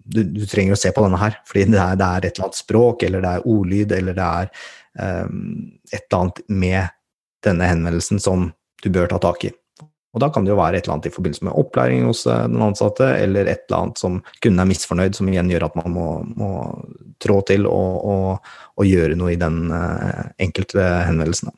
du, 0.05 0.21
du, 0.29 0.45
trenger 0.45 0.77
å 0.77 0.79
se 0.79 0.93
på 0.93 1.01
denne 1.03 1.17
her, 1.19 1.41
fordi 1.49 1.65
det 1.73 1.82
er, 1.82 1.97
det 1.97 2.06
er, 2.06 2.27
et 2.27 2.38
eller 2.38 2.51
annet 2.51 2.62
språk, 2.62 3.01
eller 3.08 3.25
det 3.25 3.32
er 3.32 3.47
ordlyd, 3.49 3.95
eller 3.97 4.15
det 4.19 4.27
er 4.43 4.51
et 4.99 6.03
eller 6.03 6.19
annet 6.19 6.41
med 6.47 6.91
denne 7.43 7.67
henvendelsen 7.67 8.21
som 8.21 8.51
du 8.84 8.89
bør 8.93 9.10
ta 9.10 9.19
tak 9.23 9.45
i. 9.47 9.51
Og 10.13 10.21
da 10.21 10.29
kan 10.29 10.45
det 10.45 10.51
jo 10.53 10.60
være 10.60 10.77
et 10.77 10.86
eller 10.86 10.99
annet 10.99 11.08
i 11.10 11.13
forbindelse 11.13 11.45
med 11.47 11.58
opplæring 11.58 12.03
hos 12.06 12.27
eh, 12.29 12.45
den 12.45 12.62
ansatte, 12.62 13.08
eller 13.17 13.49
et 13.49 13.63
eller 13.65 13.79
annet 13.79 14.01
som 14.01 14.19
kunden 14.43 14.62
er 14.62 14.69
misfornøyd, 14.69 15.17
som 15.17 15.29
igjen 15.29 15.49
gjør 15.49 15.65
at 15.71 15.79
man 15.79 15.95
må, 15.95 16.08
må 16.38 16.51
trå 17.23 17.39
til 17.49 17.65
og, 17.65 18.06
og, 18.06 18.51
og, 18.77 18.86
gjøre 18.86 19.17
noe 19.17 19.34
i 19.34 19.39
den 19.41 19.71
uh, 19.73 20.29
enkelte 20.43 20.86
henvendelsen. 21.08 21.49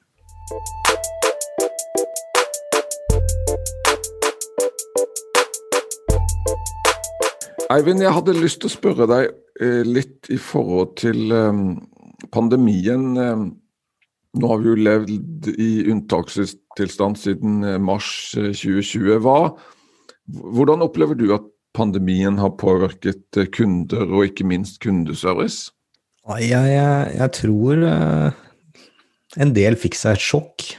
Eivind, 7.75 8.05
jeg 8.05 8.13
hadde 8.13 8.37
lyst 8.37 8.61
til 8.61 8.69
å 8.69 8.75
spørre 8.77 9.09
deg 9.09 9.33
eh, 9.59 9.81
litt 9.83 10.29
i 10.31 10.37
forhold 10.39 10.93
til 11.01 11.33
um, 11.33 11.65
pandemien. 12.33 13.13
Um, 13.17 13.45
nå 14.35 14.51
har 14.51 14.61
vi 14.61 14.71
jo 14.71 14.75
levd 14.83 15.49
i 15.55 15.69
unntakstilstand 15.91 17.19
siden 17.19 17.63
eh, 17.63 17.79
mars 17.79 18.07
2020. 18.35 19.13
Eh, 19.15 19.21
Hva, 19.23 19.55
hvordan 20.27 20.83
opplever 20.85 21.17
du 21.19 21.29
at 21.35 21.45
pandemien 21.75 22.39
har 22.41 22.55
påvirket 22.59 23.39
eh, 23.39 23.49
kunder, 23.51 24.07
og 24.09 24.29
ikke 24.29 24.47
minst 24.47 24.81
kundeservice? 24.83 25.71
Jeg, 26.25 26.49
jeg, 26.49 27.13
jeg 27.19 27.31
tror 27.37 27.83
en 29.37 29.51
del 29.53 29.77
fikk 29.77 29.97
seg 29.99 30.17
et 30.17 30.23
sjokk. 30.25 30.71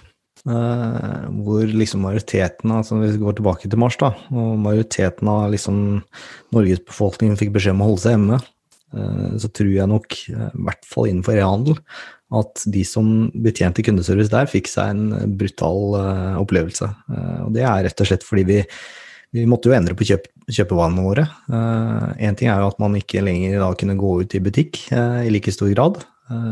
hvor 0.47 1.71
liksom 1.71 2.03
majoriteten 2.03 2.71
av 2.71 2.81
altså 2.81 2.99
Vi 2.99 3.13
går 3.19 3.37
tilbake 3.39 3.71
til 3.71 3.79
mars, 3.79 3.97
da. 4.01 4.11
Og 4.35 4.59
majoriteten 4.59 5.31
av 5.31 5.53
liksom 5.55 5.79
Norges 6.55 6.83
befolkning 6.83 7.39
fikk 7.39 7.55
beskjed 7.55 7.79
om 7.79 7.85
å 7.85 7.89
holde 7.93 8.03
seg 8.03 8.17
hjemme. 8.17 8.41
Så 9.41 9.51
tror 9.55 9.73
jeg 9.73 9.91
nok, 9.91 10.19
i 10.31 10.37
hvert 10.67 10.87
fall 10.89 11.11
innenfor 11.11 11.39
e-handel, 11.39 11.79
at 12.35 12.65
de 12.75 12.83
som 12.87 13.29
betjente 13.45 13.85
kundeservice 13.87 14.33
der, 14.33 14.49
fikk 14.51 14.71
seg 14.71 14.95
en 14.95 15.35
brutal 15.39 15.95
uh, 15.95 16.39
opplevelse. 16.41 16.89
Og 17.45 17.53
det 17.55 17.63
er 17.63 17.85
rett 17.87 18.03
og 18.03 18.09
slett 18.09 18.27
fordi 18.27 18.43
vi, 18.49 18.59
vi 19.37 19.47
måtte 19.47 19.71
jo 19.71 19.77
endre 19.77 19.95
på 19.99 20.09
kjøp, 20.09 20.27
kjøpevanene 20.51 21.07
våre. 21.07 21.27
Én 22.19 22.39
ting 22.39 22.51
er 22.51 22.63
jo 22.63 22.73
at 22.73 22.83
man 22.83 22.99
ikke 22.99 23.23
lenger 23.23 23.61
da 23.63 23.71
kunne 23.79 23.99
gå 24.01 24.13
ut 24.25 24.35
i 24.39 24.43
butikk 24.43 24.87
i 24.91 25.31
like 25.31 25.55
stor 25.55 25.71
grad. 25.71 26.03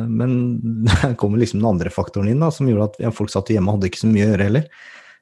men 0.07 0.61
der 0.91 1.17
kommer 1.19 1.43
liksom 1.43 1.63
den 1.63 1.71
andre 1.73 1.91
faktoren 1.91 2.31
inn 2.31 2.43
da, 2.43 2.53
som 2.55 2.71
gjorde 2.71 2.93
at 2.95 3.17
folk 3.17 3.35
satt 3.35 3.51
hjemme 3.51 3.73
og 3.73 3.81
hadde 3.81 3.91
ikke 3.91 4.05
så 4.05 4.11
mye 4.11 4.29
å 4.29 4.33
gjøre 4.33 4.51
heller. 4.51 4.69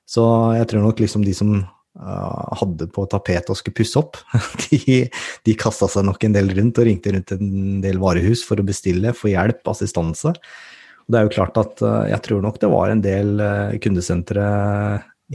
Så 0.09 0.25
jeg 0.59 0.69
tror 0.69 0.85
nok 0.85 1.01
liksom 1.01 1.25
de 1.25 1.37
som 1.37 1.55
Eh, 1.57 1.82
hadde 2.01 2.87
på 2.89 3.05
tapetet 3.11 3.51
og 3.53 3.59
skulle 3.59 3.77
pusse 3.77 4.01
opp. 4.01 4.19
De, 4.65 5.03
de 5.45 5.57
kasta 5.59 5.89
seg 5.91 6.07
nok 6.09 6.25
en 6.25 6.37
del 6.37 6.49
rundt 6.57 6.81
og 6.81 6.89
ringte 6.89 7.13
rundt 7.13 7.35
en 7.37 7.81
del 7.85 8.01
varehus 8.01 8.45
for 8.47 8.61
å 8.61 8.67
bestille, 8.67 9.13
få 9.17 9.33
hjelp, 9.35 9.61
assistanse. 9.69 10.33
Og 10.33 11.13
det 11.13 11.21
er 11.21 11.27
jo 11.27 11.35
klart 11.35 11.59
at 11.61 11.83
eh, 11.85 12.13
jeg 12.15 12.25
tror 12.29 12.45
nok 12.45 12.61
det 12.63 12.71
var 12.73 12.93
en 12.93 13.03
del 13.05 13.43
eh, 13.43 13.77
kundesentre 13.83 14.47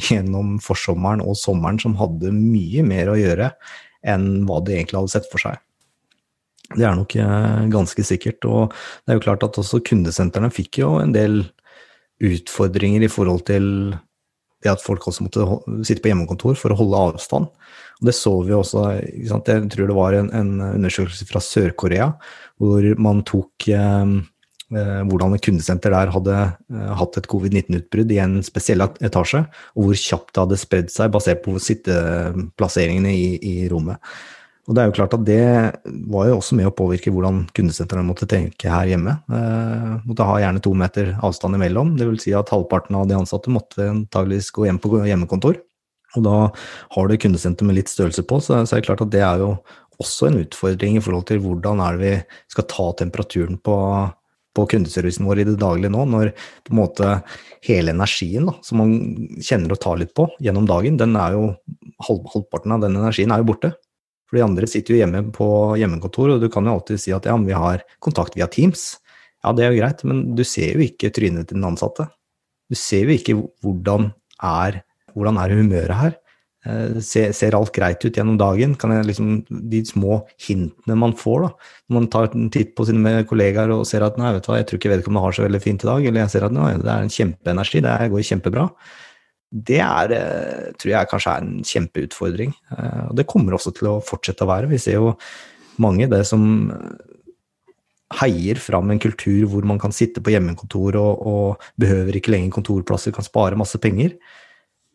gjennom 0.08 0.58
forsommeren 0.63 1.24
og 1.26 1.38
sommeren 1.38 1.80
som 1.82 1.98
hadde 2.00 2.34
mye 2.34 2.84
mer 2.86 3.12
å 3.12 3.17
gjøre 3.17 3.52
enn 4.08 4.28
hva 4.48 4.60
de 4.65 4.76
egentlig 4.78 5.00
hadde 5.00 5.13
sett 5.13 5.30
for 5.32 5.41
seg. 5.41 5.62
Det 6.76 6.84
er 6.84 6.98
nok 7.00 7.13
ganske 7.72 8.04
sikkert. 8.04 8.43
Og 8.46 8.74
det 9.08 9.13
er 9.13 9.17
jo 9.17 9.24
klart 9.24 9.46
at 9.46 9.58
også 9.58 9.80
kundesentrene 9.88 10.50
fikk 10.54 10.82
jo 10.82 10.98
en 11.00 11.13
del 11.15 11.39
utfordringer 12.24 13.06
i 13.06 13.10
forhold 13.12 13.46
til 13.48 13.65
det 14.67 14.75
at 14.75 14.84
folk 14.84 15.08
også 15.08 15.25
måtte 15.25 15.45
sitte 15.88 16.03
på 16.03 16.12
hjemmekontor 16.12 16.58
for 16.60 16.73
å 16.73 16.80
holde 16.80 17.03
avstand. 17.10 17.49
Og 17.97 18.10
det 18.10 18.13
så 18.13 18.34
vi 18.45 18.53
også 18.53 18.88
Jeg 19.01 19.69
tror 19.73 19.89
det 19.89 19.97
var 19.97 20.17
en, 20.17 20.30
en 20.36 20.51
undersøkelse 20.75 21.25
fra 21.30 21.41
Sør-Korea 21.41 22.12
hvor 22.62 22.86
man 23.01 23.23
tok 23.25 23.69
eh, 23.73 24.12
eh 24.73 25.01
hvordan 25.08 25.36
et 25.38 25.43
kundesenter 25.45 25.93
der 25.93 26.12
hadde 26.13 26.38
eh, 26.38 26.93
hatt 26.99 27.17
et 27.17 27.30
covid-19-utbrudd 27.30 28.13
i 28.13 28.21
en 28.23 28.39
spesiell 28.45 28.82
etasje, 28.84 29.43
og 29.77 29.86
hvor 29.86 29.99
kjapt 30.01 30.34
det 30.34 30.43
hadde 30.43 30.60
spredd 30.62 30.89
seg 30.93 31.13
basert 31.13 31.43
på 31.45 31.53
sitteplasseringene 31.62 33.13
i, 33.13 33.27
i 33.38 33.56
rommet. 33.71 34.01
Og 34.67 34.75
det 34.75 34.84
er 34.84 34.89
jo 34.89 34.95
klart 34.97 35.13
at 35.15 35.23
det 35.23 35.43
var 36.12 36.27
jo 36.27 36.39
også 36.41 36.58
med 36.60 36.67
å 36.67 36.75
påvirke 36.75 37.12
hvordan 37.15 37.45
kundesentrene 37.56 38.03
måtte 38.03 38.27
tenke 38.27 38.67
her 38.67 38.89
hjemme. 38.91 39.13
Eh, 39.32 39.93
måtte 40.03 40.27
ha 40.27 40.36
gjerne 40.43 40.63
to 40.63 40.73
meter 40.75 41.13
avstand 41.23 41.56
imellom. 41.56 41.93
Vil 42.01 42.19
si 42.19 42.36
at 42.36 42.51
halvparten 42.51 42.97
av 42.99 43.08
de 43.08 43.15
ansatte 43.15 43.53
måtte 43.53 43.88
antageligvis 43.93 44.51
gå 44.58 44.67
hjem 44.67 44.82
på 44.84 44.91
hjemmekontor. 45.08 45.62
Og 46.17 46.25
da 46.25 46.36
har 46.97 47.08
du 47.08 47.15
kundesenter 47.19 47.67
med 47.67 47.80
litt 47.80 47.91
størrelse 47.91 48.25
på, 48.27 48.41
så, 48.43 48.60
så 48.67 48.75
er 48.75 48.84
det 48.84 48.89
klart 48.89 49.06
at 49.06 49.13
det 49.13 49.23
er 49.23 49.43
jo 49.43 49.53
også 50.01 50.30
en 50.30 50.39
utfordring 50.43 50.99
i 50.99 51.03
forhold 51.03 51.27
til 51.30 51.41
hvordan 51.43 51.82
er 51.84 51.97
det 51.97 52.13
vi 52.13 52.53
skal 52.53 52.67
ta 52.69 52.86
temperaturen 52.99 53.58
på, 53.63 53.77
på 54.56 54.67
kundeservicen 54.73 55.27
vår 55.27 55.41
i 55.41 55.47
det 55.47 55.58
daglige 55.62 55.93
nå, 55.93 56.06
når 56.12 56.34
på 56.67 56.73
en 56.73 56.80
måte 56.80 57.10
hele 57.65 57.95
energien 57.95 58.47
da, 58.49 58.56
som 58.65 58.84
man 58.84 58.93
kjenner 59.41 59.73
og 59.73 59.82
tar 59.84 59.99
litt 60.01 60.13
på 60.17 60.27
gjennom 60.43 60.69
dagen, 60.69 60.99
den 61.01 61.17
er 61.19 61.38
jo 61.38 61.49
halvparten 62.08 62.75
av 62.75 62.84
den 62.86 62.99
energien 62.99 63.34
er 63.34 63.41
jo 63.41 63.51
borte. 63.51 63.73
For 64.27 64.39
de 64.39 64.43
andre 64.43 64.67
sitter 64.69 64.95
jo 64.95 65.01
hjemme 65.01 65.23
på 65.35 65.49
hjemmekontor, 65.79 66.35
og 66.35 66.43
du 66.43 66.49
kan 66.51 66.67
jo 66.67 66.75
alltid 66.75 67.01
si 67.01 67.15
at 67.15 67.27
ja, 67.29 67.35
vi 67.39 67.55
har 67.55 67.83
kontakt 68.03 68.35
via 68.35 68.49
Teams. 68.51 68.97
Ja, 69.45 69.53
det 69.55 69.63
er 69.63 69.73
jo 69.73 69.81
greit, 69.81 70.03
men 70.07 70.23
du 70.35 70.43
ser 70.47 70.75
jo 70.75 70.83
ikke 70.83 71.13
trynet 71.15 71.47
til 71.47 71.59
den 71.59 71.67
ansatte. 71.69 72.09
Du 72.67 72.75
ser 72.75 73.07
jo 73.07 73.15
ikke 73.15 73.37
hvordan 73.63 74.11
er, 74.43 74.81
hvordan 75.15 75.39
er 75.39 75.55
humøret 75.55 76.01
her. 76.01 76.17
Eh, 76.67 76.99
ser, 77.05 77.55
alt 77.55 77.71
greit 77.75 78.03
ut 78.03 78.17
gjennom 78.17 78.37
dagen? 78.39 78.75
Kan 78.79 78.91
jeg 78.91 79.07
liksom, 79.07 79.31
de 79.71 79.81
små 79.87 80.19
hintene 80.43 80.97
man 80.99 81.15
får 81.15 81.45
da, 81.45 81.51
når 81.87 81.99
man 81.99 82.07
tar 82.11 82.31
en 82.33 82.49
titt 82.51 82.73
på 82.75 82.87
sine 82.89 83.21
kollegaer 83.29 83.71
og 83.75 83.85
ser 83.87 84.03
at 84.03 84.17
nei, 84.19 84.33
vet 84.35 84.43
du 84.43 84.51
hva, 84.51 84.59
jeg 84.59 84.67
tror 84.67 84.81
ikke 84.81 84.95
vedkommende 84.97 85.23
har 85.23 85.37
så 85.37 85.45
veldig 85.45 85.63
fint 85.63 85.85
i 85.85 85.91
dag, 85.91 86.07
eller 86.09 86.25
jeg 86.25 86.33
ser 86.33 86.47
at 86.49 86.55
nei, 86.57 86.71
det 86.81 86.91
er 86.91 87.05
en 87.05 87.13
kjempeenergi, 87.13 87.83
det 87.85 87.97
går 88.11 88.27
kjempebra. 88.31 88.67
Det 89.47 89.79
er, 89.79 90.12
eh, 90.12 90.71
tror 90.75 90.91
jeg 90.91 91.10
kanskje 91.12 91.33
er 91.33 91.43
en 91.43 91.62
kjempeutfordring. 91.63 92.55
Eh, 92.77 93.03
og 93.10 93.15
det 93.15 93.27
kommer 93.27 93.55
også 93.55 93.73
til 93.75 93.88
å 93.93 94.01
fortsette 94.03 94.43
å 94.43 94.49
være. 94.49 94.67
Vi 94.71 94.77
ser 94.77 94.99
jo 94.99 95.13
mange 95.79 96.10
det 96.10 96.25
som 96.27 96.43
heier 98.21 98.55
fram 98.55 98.91
en 98.91 98.99
kultur 99.03 99.47
hvor 99.51 99.65
man 99.67 99.79
kan 99.79 99.91
sitte 99.91 100.23
på 100.23 100.31
hjemmekontor 100.31 100.95
og, 100.95 101.23
og 101.27 101.65
behøver 101.79 102.17
ikke 102.17 102.31
lenger 102.31 102.55
kontorplasser, 102.55 103.12
kan 103.15 103.25
spare 103.25 103.60
masse 103.60 103.79
penger. 103.83 104.15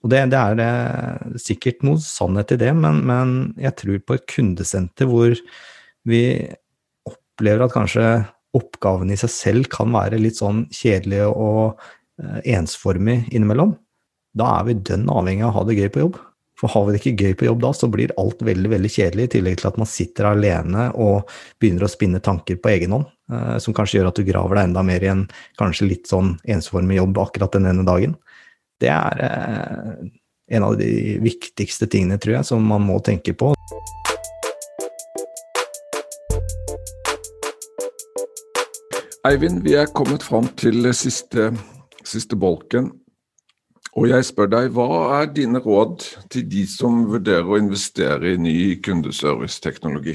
Og 0.03 0.11
det, 0.11 0.25
det 0.33 0.39
er 0.67 1.39
sikkert 1.41 1.85
noe 1.87 2.01
sannhet 2.03 2.57
i 2.57 2.61
det, 2.65 2.73
men, 2.75 3.03
men, 3.07 3.35
jeg 3.61 3.77
tror 3.79 4.01
på 4.03 4.17
et 4.19 4.27
kundesenter 4.31 5.07
hvor 5.07 5.37
vi 6.09 6.23
opplever 7.07 7.67
at 7.69 7.75
kanskje 7.75 8.07
oppgaven 8.57 9.13
i 9.15 9.19
seg 9.21 9.33
selv 9.33 9.71
kan 9.73 9.93
være 9.95 10.19
litt 10.21 10.41
sånn 10.41 10.67
kjedelig 10.75 11.23
og 11.31 11.79
eh, 12.21 12.41
ensformig 12.57 13.23
innimellom, 13.31 13.77
da 14.39 14.53
er 14.59 14.69
vi 14.69 14.79
dønn 14.81 15.09
avhengig 15.13 15.45
av 15.45 15.53
å 15.53 15.57
ha 15.59 15.65
det 15.69 15.77
gøy 15.77 15.91
på 15.93 16.07
jobb. 16.07 16.21
For 16.63 16.71
har 16.71 16.85
vi 16.87 16.95
det 16.95 17.01
ikke 17.01 17.27
gøy 17.27 17.35
på 17.41 17.47
jobb 17.49 17.63
da, 17.65 17.73
så 17.75 17.89
blir 17.91 18.13
alt 18.21 18.43
veldig 18.47 18.71
veldig 18.71 18.91
kjedelig, 18.95 19.25
i 19.27 19.33
tillegg 19.35 19.59
til 19.59 19.69
at 19.73 19.79
man 19.81 19.89
sitter 19.91 20.29
alene 20.31 20.85
og 20.95 21.33
begynner 21.61 21.89
å 21.89 21.91
spinne 21.91 22.21
tanker 22.23 22.61
på 22.63 22.71
egen 22.71 22.95
hånd, 22.95 23.09
eh, 23.35 23.57
som 23.65 23.75
kanskje 23.75 23.99
gjør 23.99 24.13
at 24.13 24.21
du 24.21 24.29
graver 24.29 24.61
deg 24.61 24.71
enda 24.71 24.85
mer 24.87 25.03
i 25.03 25.11
en 25.11 25.25
kanskje 25.59 25.89
litt 25.91 26.13
sånn 26.13 26.37
ensformig 26.47 27.01
jobb 27.01 27.19
akkurat 27.25 27.59
den 27.59 27.67
ene 27.73 27.85
dagen. 27.89 28.15
Det 28.81 28.93
er 28.95 29.25
eh, 29.27 30.07
en 30.55 30.69
av 30.69 30.79
de 30.79 31.19
viktigste 31.25 31.91
tingene, 31.91 32.21
tror 32.23 32.39
jeg, 32.39 32.49
som 32.53 32.63
man 32.63 32.87
må 32.87 33.01
tenke 33.03 33.35
på. 33.35 33.51
Eivind, 39.27 39.63
vi 39.67 39.77
er 39.79 39.91
kommet 39.95 40.23
fram 40.27 40.49
til 40.59 40.89
siste, 40.95 41.51
siste 42.07 42.39
bolken 42.39 42.91
og 43.93 44.09
jeg 44.09 44.25
spør 44.25 44.49
deg, 44.49 44.71
hva 44.73 45.19
er 45.19 45.33
dine 45.37 45.61
råd 45.61 46.07
til 46.33 46.47
de 46.49 46.65
som 46.71 47.03
vurderer 47.11 47.45
å 47.45 47.59
investere 47.61 48.33
i 48.33 48.41
ny 48.41 48.55
kundeserviceteknologi? 48.85 50.15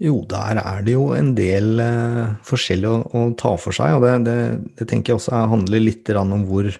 Jo, 0.00 0.22
der 0.30 0.60
er 0.62 0.84
det 0.86 0.94
jo 0.94 1.10
en 1.12 1.32
del 1.36 1.82
uh, 1.82 2.36
forskjellig 2.46 2.88
å, 2.88 3.00
å, 3.10 3.24
ta 3.36 3.56
for 3.60 3.76
seg. 3.76 3.98
Og 3.98 4.06
det, 4.06 4.14
det, 4.28 4.36
det 4.78 4.86
tenker 4.88 5.12
jeg 5.12 5.20
også 5.20 5.42
handler 5.50 5.82
litt 5.82 6.08
om 6.16 6.46
hvor 6.48 6.70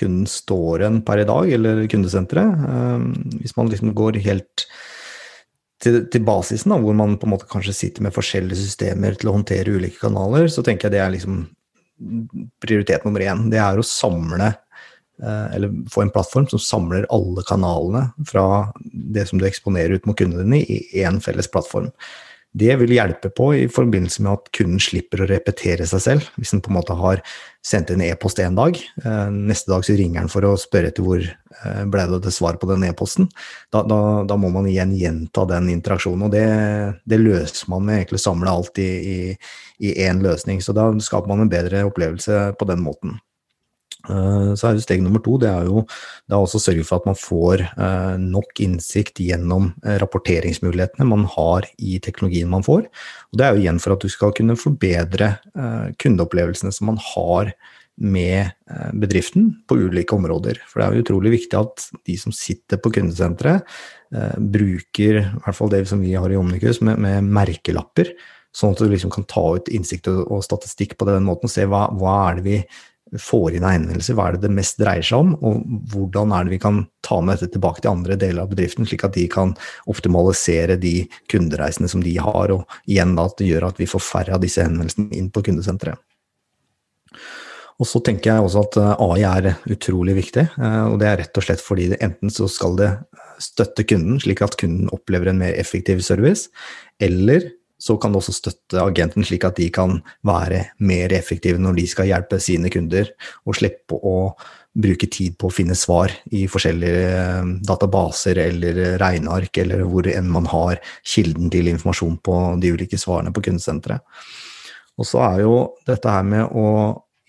kunden 0.00 0.24
står 0.26 0.86
en 0.88 0.98
per 1.06 1.22
i 1.22 1.28
dag, 1.28 1.52
eller 1.58 1.84
kundesenteret. 1.92 2.64
Uh, 2.64 3.36
hvis 3.44 3.54
man 3.60 3.70
liksom 3.70 3.92
går 3.94 4.18
helt 4.24 4.66
til, 5.84 6.00
til 6.08 6.26
basisen, 6.26 6.72
da, 6.72 6.80
hvor 6.80 6.96
man 6.96 7.18
på 7.20 7.28
en 7.28 7.36
måte 7.36 7.50
kanskje 7.50 7.76
sitter 7.76 8.08
med 8.08 8.16
forskjellige 8.16 8.64
systemer 8.64 9.20
til 9.20 9.30
å 9.30 9.36
håndtere 9.36 9.76
ulike 9.76 10.00
kanaler, 10.00 10.48
så 10.48 10.64
tenker 10.64 10.88
jeg 10.88 10.96
det 10.96 11.04
er 11.04 11.14
liksom 11.14 11.44
prioritet 12.64 13.04
nummer 13.04 13.22
én. 13.22 13.50
Det 13.52 13.60
er 13.60 13.78
å 13.78 13.86
samle 13.86 14.48
Eh, 14.48 14.63
eller 15.22 15.70
få 15.92 16.02
en 16.02 16.10
plattform 16.10 16.48
som 16.50 16.58
samler 16.58 17.06
alle 17.14 17.44
kanalene 17.46 18.08
fra 18.26 18.72
det 18.82 19.28
som 19.28 19.38
du 19.38 19.46
eksponerer 19.46 19.98
ut 19.98 20.08
mot 20.08 20.18
kundene 20.18 20.42
dine, 20.42 20.62
i 20.64 21.04
én 21.04 21.20
felles 21.22 21.50
plattform. 21.50 21.92
Det 22.54 22.70
vil 22.78 22.92
hjelpe 22.94 23.32
på 23.34 23.48
i 23.58 23.62
forbindelse 23.66 24.22
med 24.22 24.36
at 24.36 24.50
kunden 24.54 24.78
slipper 24.82 25.24
å 25.24 25.26
repetere 25.26 25.88
seg 25.90 26.02
selv. 26.04 26.28
Hvis 26.38 26.52
den 26.54 26.62
på 26.62 26.70
en 26.70 26.76
måte 26.76 26.94
har 26.94 27.18
sendt 27.66 27.90
en 27.90 28.04
e-post 28.06 28.38
en 28.38 28.54
dag, 28.54 28.78
eh, 28.78 29.32
neste 29.34 29.72
dag 29.72 29.82
så 29.82 29.96
ringer 29.98 30.20
den 30.20 30.30
for 30.30 30.46
å 30.46 30.52
spørre 30.60 30.92
etter 30.92 31.02
hvor 31.02 31.18
eh, 31.24 31.82
ble 31.90 32.04
det 32.12 32.20
til 32.28 32.36
svar 32.36 32.60
på 32.62 32.70
den 32.70 32.86
e-posten. 32.86 33.26
Da, 33.74 33.82
da, 33.82 33.98
da, 34.22 34.38
må 34.38 34.52
man 34.54 34.70
igjen 34.70 34.94
gjenta 34.94 35.48
den 35.50 35.72
interaksjonen, 35.74 36.28
og 36.28 36.36
det, 36.36 36.46
det 37.10 37.18
løser 37.24 37.74
man 37.74 37.88
med 37.88 38.04
egentlig 38.04 38.22
å 38.22 38.26
samle 38.28 38.54
alt 38.54 38.78
i 38.78 39.34
én 40.06 40.22
løsning. 40.22 40.62
Så 40.62 40.76
da 40.78 40.92
skaper 41.02 41.34
man 41.34 41.42
en 41.42 41.50
bedre 41.50 41.82
opplevelse 41.90 42.52
på 42.60 42.70
den 42.70 42.86
måten. 42.86 43.18
Eh, 44.10 44.50
så 44.58 44.68
er 44.68 44.76
jo 44.76 44.84
steg 44.84 45.02
nummer 45.04 45.22
to 45.24 45.38
det 45.40 45.48
er 45.48 45.68
jo 45.68 45.84
det 45.86 46.34
er 46.34 46.40
også 46.40 46.60
å 46.60 46.64
sørge 46.66 46.84
for 46.84 47.00
at 47.00 47.08
man 47.08 47.16
får 47.18 47.62
eh, 47.64 48.16
nok 48.20 48.60
innsikt 48.64 49.22
gjennom 49.24 49.70
eh, 49.84 49.96
rapporteringsmulighetene 50.02 51.08
man 51.08 51.24
har 51.36 51.68
i 51.78 51.96
teknologien 52.04 52.50
man 52.52 52.66
får. 52.66 52.88
Og 53.32 53.40
det 53.40 53.46
er 53.46 53.54
jo 53.54 53.64
igjen 53.64 53.80
for 53.82 53.96
at 53.96 54.04
du 54.04 54.12
skal 54.12 54.34
kunne 54.36 54.58
forbedre 54.58 55.34
kundeopplevelsene 56.00 56.72
som 56.74 56.88
man 56.90 56.98
har 57.00 57.52
med 57.94 58.50
bedriften 58.98 59.52
på 59.70 59.76
ulike 59.86 60.16
områder. 60.16 60.58
For 60.66 60.80
det 60.80 60.86
er 60.86 60.96
jo 60.96 61.04
utrolig 61.04 61.32
viktig 61.36 61.58
at 61.58 61.84
de 62.08 62.16
som 62.18 62.34
sitter 62.34 62.80
på 62.82 62.90
kundesenteret, 62.96 63.62
bruker 64.38 65.20
i 65.20 65.26
hvert 65.44 65.58
fall 65.58 65.70
det 65.72 65.84
som 65.90 66.02
vi 66.02 66.16
har 66.18 66.32
i 66.32 66.38
Omnikus, 66.38 66.80
med, 66.84 66.98
med 67.02 67.30
merkelapper. 67.36 68.10
Sånn 68.54 68.74
at 68.74 68.82
du 68.82 68.90
liksom 68.90 69.12
kan 69.14 69.26
ta 69.30 69.44
ut 69.56 69.70
innsikt 69.74 70.10
og, 70.10 70.42
statistikk 70.46 70.94
på 70.98 71.06
den 71.08 71.26
måten 71.26 71.50
og 71.50 71.54
se 71.54 71.66
hva, 71.70 71.86
hva 71.98 72.16
er 72.28 72.40
det 72.40 72.46
vi 72.46 72.58
får 73.20 73.56
inn 73.56 73.66
av 73.66 73.74
henvendelser, 73.74 74.16
hva 74.18 74.28
er 74.28 74.36
det 74.36 74.46
det 74.46 74.54
mest 74.56 74.80
dreier 74.80 75.04
seg 75.06 75.20
om, 75.22 75.34
og 75.44 75.62
hvordan 75.92 76.34
er 76.34 76.46
det 76.46 76.54
vi 76.54 76.60
kan 76.62 76.80
ta 77.04 77.20
med 77.22 77.38
dette 77.38 77.54
tilbake 77.54 77.84
til 77.84 77.92
andre 77.92 78.18
deler 78.20 78.44
av 78.44 78.50
bedriften, 78.52 78.88
slik 78.88 79.04
at 79.06 79.16
de 79.16 79.26
kan 79.30 79.54
optimalisere 79.90 80.78
de 80.80 80.96
kundereisene 81.32 81.90
som 81.90 82.02
de 82.04 82.16
har, 82.18 82.54
og 82.54 82.64
igjen 82.90 83.14
da 83.18 83.28
at 83.28 83.38
det 83.40 83.50
gjør 83.50 83.68
at 83.70 83.80
vi 83.82 83.90
får 83.90 84.04
færre 84.04 84.36
av 84.36 84.44
disse 84.44 84.64
henvendelsene 84.64 85.14
inn 85.16 85.30
på 85.34 85.44
kundesenteret. 85.46 86.00
Og 87.82 87.88
så 87.90 87.98
tenker 88.06 88.30
jeg 88.30 88.44
også 88.46 88.62
at 88.68 88.76
eh, 88.78 89.02
AI 89.02 89.24
er 89.26 89.48
utrolig 89.74 90.14
viktig, 90.20 90.46
eh, 90.46 90.84
og 90.86 91.00
det 91.02 91.08
er 91.10 91.20
rett 91.24 91.40
og 91.40 91.46
slett 91.46 91.62
fordi 91.62 91.88
det 91.90 92.00
enten 92.06 92.30
så 92.30 92.46
skal 92.50 92.78
det 92.78 92.90
støtte 93.42 93.82
kunden, 93.88 94.20
slik 94.22 94.44
at 94.46 94.54
kunden 94.60 94.90
opplever 94.94 95.32
en 95.32 95.40
mer 95.40 95.56
effektiv 95.58 96.04
service, 96.06 96.52
eller 97.02 97.48
så 97.84 97.96
kan 98.00 98.14
det 98.14 98.22
også 98.22 98.32
støtte 98.38 98.80
agenten 98.80 99.26
slik 99.26 99.44
at 99.44 99.58
de 99.60 99.68
kan 99.74 99.98
være 100.24 100.62
mer 100.80 101.12
effektive 101.12 101.60
når 101.60 101.76
de 101.76 101.86
skal 101.90 102.08
hjelpe 102.08 102.40
sine 102.40 102.70
kunder, 102.72 103.10
og 103.44 103.58
slippe 103.58 103.98
å 104.00 104.16
bruke 104.74 105.06
tid 105.06 105.36
på 105.38 105.48
å 105.48 105.54
finne 105.54 105.76
svar 105.78 106.12
i 106.34 106.46
forskjellige 106.50 107.02
eh, 107.10 107.50
databaser 107.68 108.40
eller 108.42 108.80
regneark, 109.02 109.60
eller 109.62 109.84
hvor 109.86 110.08
enn 110.10 110.32
man 110.32 110.48
har 110.50 110.80
kilden 111.06 111.52
til 111.52 111.70
informasjon 111.70 112.16
på 112.24 112.38
de 112.62 112.72
ulike 112.74 112.98
svarene 112.98 113.34
på 113.34 113.44
kundesenteret. 113.50 114.02
Og 114.98 115.06
så 115.06 115.22
er 115.26 115.44
jo 115.44 115.54
dette 115.86 116.10
her 116.10 116.26
med 116.26 116.50
å 116.54 116.66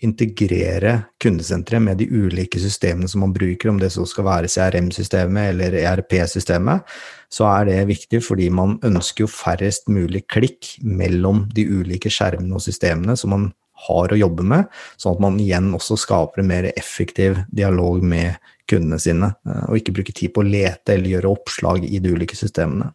integrere 0.06 0.98
kundesenteret 1.22 1.82
med 1.82 2.00
de 2.02 2.08
ulike 2.10 2.60
systemene 2.60 3.08
som 3.08 3.22
man 3.24 3.32
bruker, 3.34 3.70
om 3.70 3.78
det 3.80 3.92
så 3.94 4.04
skal 4.08 4.26
være 4.26 4.50
CRM-systemet 4.52 5.52
eller 5.52 5.78
ERP-systemet, 5.80 6.98
så 7.32 7.46
er 7.50 7.68
det 7.68 7.78
viktig 7.90 8.22
fordi 8.24 8.48
man 8.54 8.76
ønsker 8.86 9.24
jo 9.24 9.30
færrest 9.30 9.90
mulig 9.92 10.24
klikk 10.30 10.76
mellom 10.82 11.46
de 11.54 11.66
ulike 11.66 12.12
skjermene 12.12 12.56
og 12.56 12.64
systemene 12.64 13.16
som 13.18 13.34
man 13.34 13.48
har 13.86 14.12
å 14.12 14.18
jobbe 14.18 14.44
med, 14.46 14.68
sånn 14.96 15.16
at 15.16 15.22
man 15.26 15.40
igjen 15.42 15.68
også 15.76 15.98
skaper 16.00 16.40
en 16.40 16.48
mer 16.48 16.70
effektiv 16.72 17.42
dialog 17.52 18.00
med 18.00 18.38
kundene 18.70 18.98
sine, 19.02 19.34
eh, 19.46 19.64
og 19.68 19.80
ikke 19.80 19.98
bruke 19.98 20.14
tid 20.16 20.32
på 20.34 20.42
å 20.42 20.48
lete 20.48 20.94
eller 20.94 21.12
gjøre 21.12 21.32
oppslag 21.32 21.84
i 21.84 22.00
de 22.02 22.14
ulike 22.16 22.38
systemene. 22.38 22.90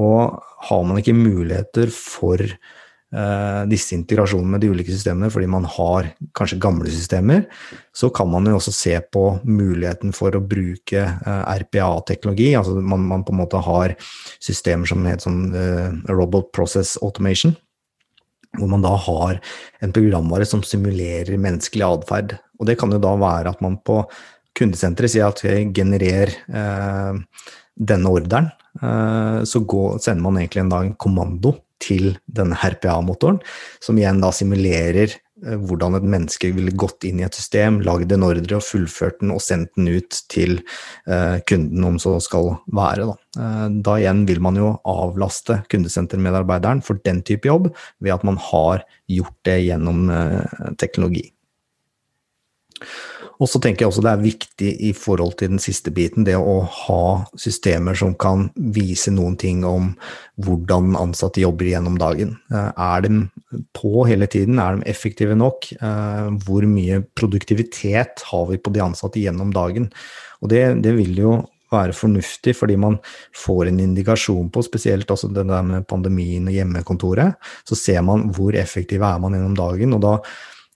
Og 0.00 0.42
har 0.68 0.84
man 0.86 1.00
ikke 1.00 1.16
muligheter 1.16 1.92
for 1.94 2.42
disse 3.70 3.94
integrasjonene 3.94 4.56
med 4.56 4.62
de 4.64 4.70
ulike 4.72 4.90
systemene 4.90 5.30
fordi 5.30 5.46
man 5.50 5.66
har 5.70 6.08
kanskje 6.34 6.58
gamle 6.62 6.90
systemer, 6.90 7.44
så 7.94 8.10
kan 8.14 8.30
man 8.30 8.48
jo 8.48 8.56
også 8.58 8.72
se 8.74 8.94
på 9.14 9.24
muligheten 9.46 10.14
for 10.16 10.34
å 10.34 10.42
bruke 10.42 11.02
eh, 11.04 11.44
RPA-teknologi. 11.62 12.52
altså 12.58 12.74
man, 12.80 13.04
man, 13.06 13.24
på 13.24 13.34
en 13.34 13.42
måte 13.42 13.60
har 13.62 13.94
systemer 14.42 14.90
som 14.90 15.06
heter 15.06 15.28
sånn 15.28 15.44
uh, 15.54 16.10
Robot 16.10 16.50
Process 16.56 16.96
Automation. 17.02 17.54
Hvor 18.54 18.70
man 18.70 18.84
da 18.84 18.94
har 19.06 19.40
en 19.82 19.94
programvare 19.94 20.46
som 20.46 20.62
simulerer 20.62 21.38
menneskelig 21.38 21.86
atferd. 21.86 22.36
Og 22.60 22.68
det 22.68 22.78
kan 22.78 22.92
jo 22.94 23.00
da 23.02 23.14
være 23.18 23.50
at 23.50 23.62
man 23.64 23.80
på 23.82 24.02
kundesenteret 24.54 25.10
sier 25.10 25.26
at 25.26 25.42
generer 25.74 26.30
eh, 26.30 27.16
denne 27.74 28.12
ordren. 28.14 28.52
Eh, 28.78 29.40
så 29.46 29.62
går, 29.66 29.98
sender 30.02 30.22
man 30.22 30.38
egentlig 30.38 30.62
en, 30.62 30.70
da, 30.70 30.82
en 30.84 30.94
kommando 31.00 31.56
til 31.84 32.14
denne 32.24 32.56
RPA-motoren, 32.56 33.40
som 33.82 33.98
igjen 34.00 34.22
da 34.22 34.30
simulerer 34.34 35.12
eh, 35.12 35.58
hvordan 35.60 35.98
et 35.98 36.06
menneske 36.16 36.50
ville 36.56 36.74
gått 36.80 37.06
inn 37.08 37.20
i 37.20 37.26
et 37.26 37.36
system, 37.36 37.82
lagd 37.84 38.12
en 38.14 38.26
ordre 38.26 38.58
og 38.58 38.64
fullført 38.66 39.20
den 39.20 39.34
og 39.34 39.42
sendt 39.44 39.74
den 39.78 39.90
ut 39.92 40.20
til 40.32 40.58
uh, 41.10 41.40
kunden, 41.48 41.84
om 41.84 42.00
så 42.00 42.16
skal 42.24 42.54
være. 42.72 43.10
Da. 43.10 43.16
Uh, 43.36 43.66
da 43.84 43.98
igjen 44.00 44.24
vil 44.30 44.40
man 44.44 44.58
jo 44.60 44.72
avlaste 44.88 45.60
kundesentermedarbeideren 45.72 46.82
for 46.86 47.02
den 47.04 47.22
type 47.26 47.50
jobb 47.50 47.70
ved 48.00 48.16
at 48.16 48.26
man 48.26 48.40
har 48.50 48.86
gjort 49.10 49.36
det 49.46 49.60
gjennom 49.66 50.08
teknologi. 50.80 51.28
Og 53.42 53.50
så 53.50 53.60
tenker 53.62 53.84
jeg 53.84 53.90
også 53.90 54.04
det 54.04 54.12
er 54.12 54.24
viktig 54.24 54.72
i 54.88 54.92
forhold 54.96 55.36
til 55.40 55.54
den 55.54 55.62
siste 55.62 55.92
biten, 55.94 56.26
det 56.26 56.36
å 56.38 56.60
ha 56.64 57.04
systemer 57.40 57.98
som 57.98 58.14
kan 58.14 58.48
vise 58.54 59.12
noen 59.14 59.36
ting 59.40 59.64
om 59.66 59.92
hvordan 60.44 60.94
ansatte 60.98 61.42
jobber 61.42 61.68
gjennom 61.70 61.98
dagen. 62.00 62.36
Eh, 62.52 62.70
er 62.70 63.06
de 63.06 63.24
på 63.74 64.04
hele 64.08 64.28
tiden? 64.30 64.60
Er 64.62 64.78
de 64.78 64.88
effektive 64.90 65.36
nok? 65.38 65.72
Eh, 65.74 66.28
hvor 66.46 66.68
mye 66.70 67.02
produktivitet 67.18 68.24
har 68.30 68.46
vi 68.50 68.60
på 68.60 68.74
de 68.74 68.84
ansatte 68.84 69.22
gjennom 69.22 69.52
dagen? 69.54 69.90
Og 70.42 70.50
det, 70.52 70.64
det 70.84 70.94
vil 70.96 71.18
jo 71.18 71.36
være 71.74 71.94
fornuftig, 71.96 72.54
fordi 72.56 72.76
man 72.78 72.98
får 73.34 73.70
en 73.70 73.80
indikasjon 73.82 74.50
på, 74.54 74.62
spesielt 74.62 75.10
også 75.10 75.30
det 75.34 75.46
der 75.48 75.64
med 75.66 75.86
pandemien 75.90 76.46
og 76.50 76.54
hjemmekontoret, 76.54 77.38
så 77.66 77.78
ser 77.78 78.04
man 78.06 78.28
hvor 78.34 78.54
effektiv 78.58 79.02
er 79.02 79.22
man 79.22 79.34
gjennom 79.34 79.56
dagen. 79.58 79.96
og 79.96 80.04
da 80.04 80.18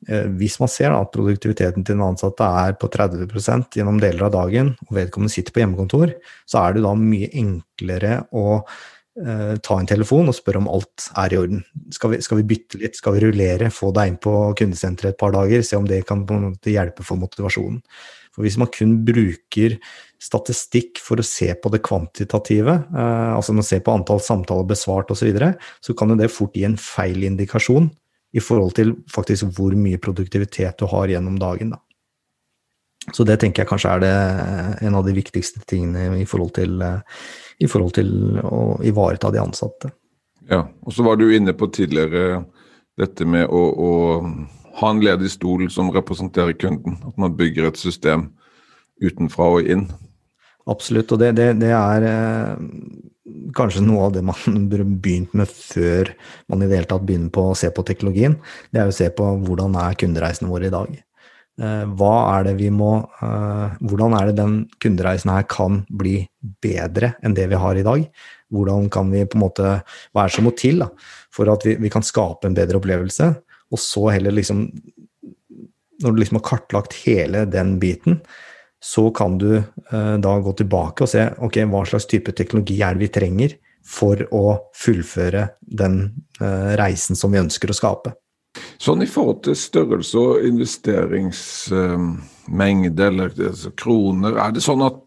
hvis 0.06 0.58
man 0.62 0.70
ser 0.70 0.94
at 0.94 1.10
produktiviteten 1.14 1.82
til 1.82 1.96
den 1.96 2.04
ansatte 2.06 2.46
er 2.46 2.76
på 2.78 2.86
30 2.92 3.26
gjennom 3.74 3.98
deler 4.00 4.28
av 4.28 4.36
dagen, 4.36 4.70
og 4.86 4.94
vedkommende 4.94 5.32
sitter 5.32 5.54
på 5.54 5.64
hjemmekontor, 5.64 6.14
så 6.46 6.62
er 6.62 6.76
det 6.76 6.84
da 6.84 6.92
mye 6.94 7.30
enklere 7.40 8.20
å 8.30 8.60
eh, 8.62 9.56
ta 9.58 9.78
en 9.78 9.90
telefon 9.90 10.30
og 10.30 10.38
spørre 10.38 10.62
om 10.62 10.70
alt 10.70 11.08
er 11.18 11.34
i 11.34 11.40
orden. 11.40 11.64
Skal 11.94 12.14
vi, 12.14 12.22
skal 12.22 12.40
vi 12.40 12.46
bytte 12.54 12.82
litt, 12.84 12.98
skal 12.98 13.18
vi 13.18 13.24
rullere, 13.26 13.72
få 13.74 13.90
deg 13.96 14.12
inn 14.12 14.22
på 14.22 14.36
kundesenteret 14.62 15.16
et 15.16 15.20
par 15.20 15.34
dager, 15.34 15.66
se 15.66 15.80
om 15.80 15.90
det 15.90 16.04
kan 16.06 16.22
hjelpe 16.62 17.06
for 17.06 17.18
motivasjonen. 17.18 17.82
For 18.30 18.46
hvis 18.46 18.58
man 18.60 18.70
kun 18.70 19.00
bruker 19.02 19.80
statistikk 20.22 21.00
for 21.02 21.18
å 21.18 21.26
se 21.26 21.50
på 21.58 21.70
det 21.74 21.82
kvantitative, 21.82 22.84
eh, 22.94 23.30
altså 23.34 23.54
man 23.56 23.66
ser 23.66 23.82
på 23.82 23.98
antall 23.98 24.22
samtaler 24.22 24.70
besvart 24.70 25.10
osv., 25.10 25.24
så, 25.24 25.32
videre, 25.32 25.56
så 25.82 25.98
kan 25.98 26.14
jo 26.14 26.22
det 26.22 26.30
fort 26.30 26.54
gi 26.54 26.68
en 26.70 26.78
feil 26.78 27.26
indikasjon 27.26 27.90
i 28.38 28.42
forhold 28.42 28.76
til 28.78 28.94
faktisk 29.12 29.50
hvor 29.56 29.74
mye 29.76 30.00
produktivitet 30.02 30.78
du 30.80 30.86
har 30.90 31.10
gjennom 31.10 31.38
dagen. 31.40 31.74
Da. 31.74 31.82
Så 33.14 33.24
det 33.24 33.38
tenker 33.42 33.64
jeg 33.64 33.70
kanskje 33.70 33.94
er 33.94 34.04
det, 34.04 34.14
en 34.86 34.98
av 34.98 35.06
de 35.06 35.14
viktigste 35.16 35.62
tingene 35.68 36.20
i 36.20 36.26
forhold 36.28 36.54
til, 36.58 36.80
eh, 36.82 37.00
i 37.60 37.68
forhold 37.70 37.94
til 37.98 38.40
å 38.44 38.62
ivareta 38.86 39.32
de 39.34 39.42
ansatte. 39.42 39.92
Ja, 40.48 40.64
og 40.82 40.94
så 40.94 41.04
var 41.04 41.16
du 41.16 41.28
inne 41.34 41.52
på 41.52 41.68
tidligere 41.72 42.44
dette 42.98 43.26
med 43.28 43.48
å, 43.52 43.62
å 43.74 43.92
ha 44.80 44.90
en 44.90 45.02
ledig 45.02 45.30
stol 45.34 45.68
som 45.70 45.92
representerer 45.94 46.56
kunden. 46.58 46.98
At 47.06 47.18
man 47.20 47.36
bygger 47.36 47.68
et 47.68 47.80
system 47.80 48.30
utenfra 49.02 49.50
og 49.58 49.70
inn. 49.70 49.88
Absolutt, 50.68 51.12
og 51.14 51.22
det, 51.22 51.32
det, 51.38 51.48
det 51.62 51.72
er 51.72 52.04
eh, 52.04 52.54
kanskje 53.56 53.82
noe 53.84 54.08
av 54.08 54.14
det 54.16 54.24
man 54.26 54.38
burde 54.70 54.86
begynt 55.02 55.34
med 55.38 55.50
før 55.50 56.12
man 56.50 56.62
i 56.62 56.68
det 56.68 56.80
hele 56.80 56.90
tatt 56.90 57.06
begynner 57.08 57.32
på 57.34 57.50
å 57.50 57.58
se 57.58 57.70
på 57.74 57.84
teknologien. 57.88 58.38
Det 58.72 58.82
er 58.82 58.90
å 58.90 58.96
se 58.96 59.08
på 59.14 59.28
hvordan 59.46 59.76
er 59.80 59.98
kundereisene 60.00 60.50
våre 60.50 60.68
i 60.68 60.74
dag. 60.74 60.96
Eh, 61.58 61.84
hva 61.98 62.14
er 62.36 62.44
det 62.46 62.58
vi 62.60 62.68
må 62.70 62.92
eh, 63.18 63.78
Hvordan 63.82 64.12
er 64.14 64.28
det 64.28 64.36
den 64.38 64.52
kundereisen 64.78 65.32
her 65.32 65.46
kan 65.50 65.80
bli 65.90 66.20
bedre 66.62 67.16
enn 67.26 67.34
det 67.34 67.48
vi 67.50 67.58
har 67.58 67.78
i 67.78 67.86
dag? 67.86 68.04
Hvordan 68.54 68.86
kan 68.94 69.10
vi 69.10 69.24
på 69.26 69.34
en 69.34 69.42
måte 69.42 69.72
Hva 70.12 70.22
er 70.22 70.30
det 70.30 70.36
som 70.36 70.46
må 70.46 70.52
til 70.54 70.84
da, 70.84 70.86
for 71.34 71.50
at 71.50 71.66
vi, 71.66 71.74
vi 71.82 71.90
kan 71.90 72.06
skape 72.06 72.46
en 72.46 72.54
bedre 72.54 72.78
opplevelse? 72.78 73.32
Og 73.74 73.82
så 73.82 74.06
heller 74.14 74.36
liksom 74.38 74.68
Når 75.98 76.14
du 76.14 76.22
liksom 76.22 76.38
har 76.38 76.46
kartlagt 76.46 76.94
hele 77.02 77.42
den 77.50 77.74
biten, 77.82 78.20
så 78.80 79.10
kan 79.10 79.38
du 79.38 79.56
eh, 79.56 80.16
da 80.22 80.40
gå 80.40 80.52
tilbake 80.58 81.04
og 81.04 81.08
se 81.10 81.28
ok, 81.42 81.58
hva 81.70 81.84
slags 81.88 82.06
type 82.10 82.32
teknologi 82.36 82.82
er 82.82 82.94
det 82.94 83.00
vi 83.06 83.14
trenger 83.14 83.50
for 83.88 84.16
å 84.34 84.58
fullføre 84.76 85.48
den 85.60 86.24
eh, 86.40 86.76
reisen 86.78 87.16
som 87.18 87.32
vi 87.32 87.38
ønsker 87.40 87.70
å 87.70 87.74
skape. 87.76 88.12
Sånn 88.80 89.02
i 89.04 89.10
forhold 89.10 89.42
til 89.46 89.56
størrelse 89.58 90.18
og 90.18 90.44
investeringsmengde, 90.46 93.06
eller 93.06 93.28
altså 93.50 93.70
kroner, 93.78 94.32
er 94.38 94.50
det 94.54 94.62
sånn 94.64 94.82
at 94.86 95.04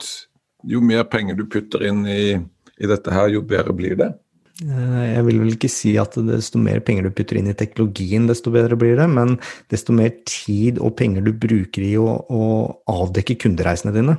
jo 0.68 0.82
mer 0.86 1.04
penger 1.10 1.36
du 1.40 1.46
putter 1.50 1.84
inn 1.88 2.08
i, 2.08 2.38
i 2.38 2.88
dette 2.88 3.12
her, 3.14 3.28
jo 3.34 3.42
bedre 3.48 3.74
blir 3.76 3.96
det? 4.00 4.10
Eh, 4.60 5.06
jeg 5.16 5.26
vil 5.28 5.40
vel 5.42 5.54
ikke 5.56 5.72
si 5.72 5.96
at 6.02 6.18
desto 6.28 6.60
mer 6.62 6.82
penger 6.86 7.08
du 7.08 7.16
putter 7.16 7.40
inn 7.40 7.50
i 7.50 7.58
teknologien, 7.58 8.28
desto 8.30 8.54
bedre 8.54 8.78
blir 8.80 9.00
det, 9.00 9.08
men 9.10 9.38
desto 9.72 9.96
mer 9.96 10.12
tid 10.28 10.82
og 10.84 10.96
penger 11.00 11.26
du 11.26 11.32
bruker 11.34 11.86
i 11.86 11.96
å, 11.98 12.20
å 12.28 12.44
avdekke 12.92 13.40
kundereisene 13.42 13.96
dine, 13.96 14.18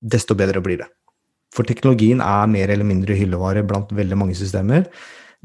desto 0.00 0.36
bedre 0.38 0.62
blir 0.64 0.82
det. 0.84 0.90
For 1.54 1.66
teknologien 1.66 2.22
er 2.22 2.50
mer 2.50 2.70
eller 2.70 2.86
mindre 2.86 3.16
hyllevare 3.18 3.64
blant 3.66 3.90
veldig 3.96 4.18
mange 4.18 4.36
systemer. 4.38 4.86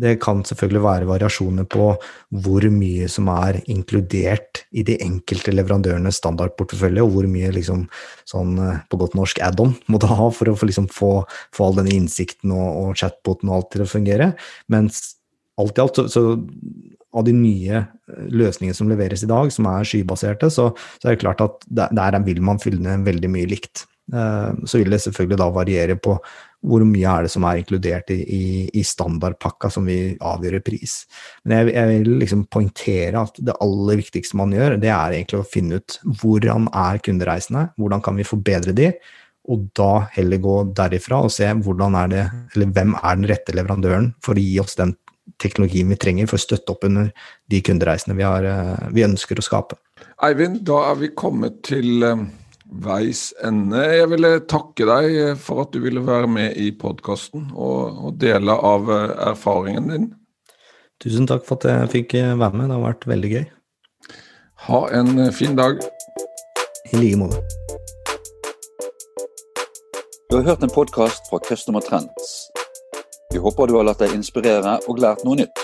Det 0.01 0.17
kan 0.23 0.41
selvfølgelig 0.43 0.81
være 0.83 1.07
variasjoner 1.07 1.67
på 1.71 1.87
hvor 2.43 2.65
mye 2.73 3.07
som 3.11 3.29
er 3.31 3.61
inkludert 3.71 4.65
i 4.75 4.83
de 4.87 4.97
enkelte 5.03 5.53
leverandørenes 5.55 6.19
standardportefølje, 6.19 7.03
og 7.05 7.13
hvor 7.13 7.29
mye 7.31 7.53
liksom, 7.55 7.85
sånn, 8.27 8.57
eh, 8.59 8.81
på 8.91 8.99
godt 8.99 9.15
norsk 9.15 9.39
add-on 9.45 9.75
må 9.87 10.01
du 10.01 10.09
ha 10.11 10.27
for 10.35 10.51
å 10.51 10.57
liksom, 10.59 10.89
få, 10.91 11.13
få, 11.55 11.69
all 11.69 11.79
denne 11.79 11.95
innsikten 11.95 12.51
og, 12.55 12.67
og 12.81 12.99
chatboten 12.99 13.51
og 13.51 13.61
alt 13.61 13.71
til 13.75 13.85
å 13.85 13.89
fungere. 13.89 14.33
Mens 14.71 15.15
alt 15.61 15.79
i 15.79 15.85
alt 15.85 16.01
så, 16.01 16.07
så 16.11 16.27
av 17.15 17.23
de 17.27 17.33
nye 17.35 17.79
eh, 17.79 18.29
løsningene 18.35 18.77
som 18.77 18.91
leveres 18.91 19.23
i 19.23 19.31
dag, 19.31 19.51
som 19.53 19.71
er 19.71 19.87
skybaserte, 19.87 20.51
så, 20.51 20.71
så 20.99 21.07
er 21.07 21.15
det 21.15 21.23
klart 21.23 21.43
at 21.45 21.67
der, 21.67 21.95
der 21.95 22.19
vil 22.27 22.43
man 22.43 22.59
fylle 22.61 22.83
ned 22.83 23.07
veldig 23.07 23.31
mye 23.31 23.51
likt. 23.55 23.87
Eh, 24.13 24.51
så 24.67 24.81
vil 24.81 24.93
det 24.93 25.01
selvfølgelig 25.05 25.39
da 25.41 25.49
variere 25.53 25.95
på 25.97 26.17
hvor 26.65 26.85
mye 26.87 27.11
er 27.11 27.25
det 27.25 27.31
som 27.33 27.45
er 27.47 27.61
inkludert 27.61 28.09
i, 28.13 28.19
i, 28.21 28.45
i 28.73 28.83
standardpakka 28.85 29.69
som 29.73 29.85
vi 29.89 30.15
avgjør 30.17 30.57
i 30.59 30.63
pris. 30.65 30.95
Men 31.43 31.57
jeg, 31.57 31.75
jeg, 31.75 31.91
vil 31.91 32.17
liksom 32.23 32.45
poengtere 32.51 33.21
at 33.21 33.37
det 33.45 33.57
aller 33.63 34.01
viktigste 34.01 34.39
man 34.39 34.55
gjør, 34.55 34.79
det 34.81 34.91
er 34.93 35.19
egentlig 35.19 35.41
å 35.41 35.47
finne 35.47 35.79
ut 35.79 35.99
hvordan 36.21 36.69
er 36.73 37.03
kundereisene, 37.05 37.69
hvordan 37.79 38.03
kan 38.05 38.19
vi 38.19 38.27
forbedre 38.27 38.75
de, 38.75 38.91
og 39.45 39.67
da 39.77 40.07
heller 40.15 40.41
gå 40.41 40.55
derifra 40.77 41.21
og 41.21 41.33
se 41.33 41.47
hvordan 41.53 41.97
er 41.99 42.13
det, 42.13 42.23
eller 42.55 42.71
hvem 42.73 42.95
er 42.97 43.19
den 43.19 43.27
rette 43.29 43.53
leverandøren 43.53 44.13
for 44.25 44.33
å 44.33 44.45
gi 44.45 44.55
oss 44.63 44.77
den 44.79 44.95
teknologien 45.41 45.89
vi 45.89 45.97
trenger 45.99 46.29
for 46.29 46.39
å 46.39 46.45
støtte 46.45 46.73
opp 46.73 46.85
under 46.87 47.11
de 47.51 47.61
kundereisene 47.65 48.15
vi, 48.17 48.25
har, 48.25 48.45
eh, 48.45 48.87
vi 48.95 49.05
ønsker 49.05 49.39
å 49.39 49.45
skape. 49.45 49.77
Eivind, 50.25 50.61
da 50.67 50.81
er 50.91 50.99
vi 50.99 51.11
kommet 51.17 51.61
til 51.67 52.05
eh, 52.05 52.25
veis 52.65 53.29
ende. 53.43 53.81
Jeg 53.95 54.09
ville 54.11 54.31
takke 54.49 54.87
deg 54.89 55.37
for 55.41 55.65
at 55.65 55.73
du 55.73 55.81
ville 55.83 56.03
være 56.05 56.29
med 56.31 56.57
i 56.57 56.71
podkasten 56.75 57.51
og, 57.53 57.99
og, 58.07 58.15
dele 58.21 58.55
av 58.55 58.89
eh, 58.91 59.13
erfaringen 59.31 59.91
din. 59.91 60.07
Tusen 61.03 61.27
takk 61.27 61.45
for 61.45 61.59
at 61.59 61.69
jeg 61.69 61.91
fikk 61.93 62.17
eh, 62.19 62.33
være 62.39 62.57
med. 62.57 62.69
Det 62.69 62.77
har 62.77 62.87
vært 62.87 63.07
veldig 63.11 63.31
gøy. 63.35 63.45
Ha 64.69 64.81
en 64.99 65.13
eh, 65.27 65.31
fin 65.35 65.55
dag. 65.57 65.79
I 66.93 67.01
like 67.01 67.17
måte. 67.17 67.41
Du 70.29 70.37
har 70.37 70.43
hørt 70.49 70.63
en 70.63 70.73
podkast 70.73 71.29
fra 71.29 71.39
Customer 71.47 71.81
Trends. 71.81 72.33
Vi 73.33 73.39
håper 73.41 73.67
du 73.67 73.77
har 73.77 73.87
latt 73.87 74.01
deg 74.01 74.13
inspirere 74.15 74.77
og 74.89 75.01
lært 75.01 75.25
noe 75.25 75.37
nytt. 75.41 75.63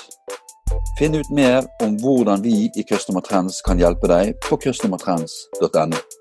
Finn 1.00 1.16
ut 1.18 1.30
mer 1.34 1.66
om 1.82 1.96
hvordan 2.02 2.44
vi 2.46 2.68
i 2.78 2.86
Customer 2.86 3.24
Trends 3.26 3.62
kan 3.66 3.80
hjelpe 3.82 4.10
deg 4.12 4.36
på 4.46 4.60
customertrends.no. 4.62 6.21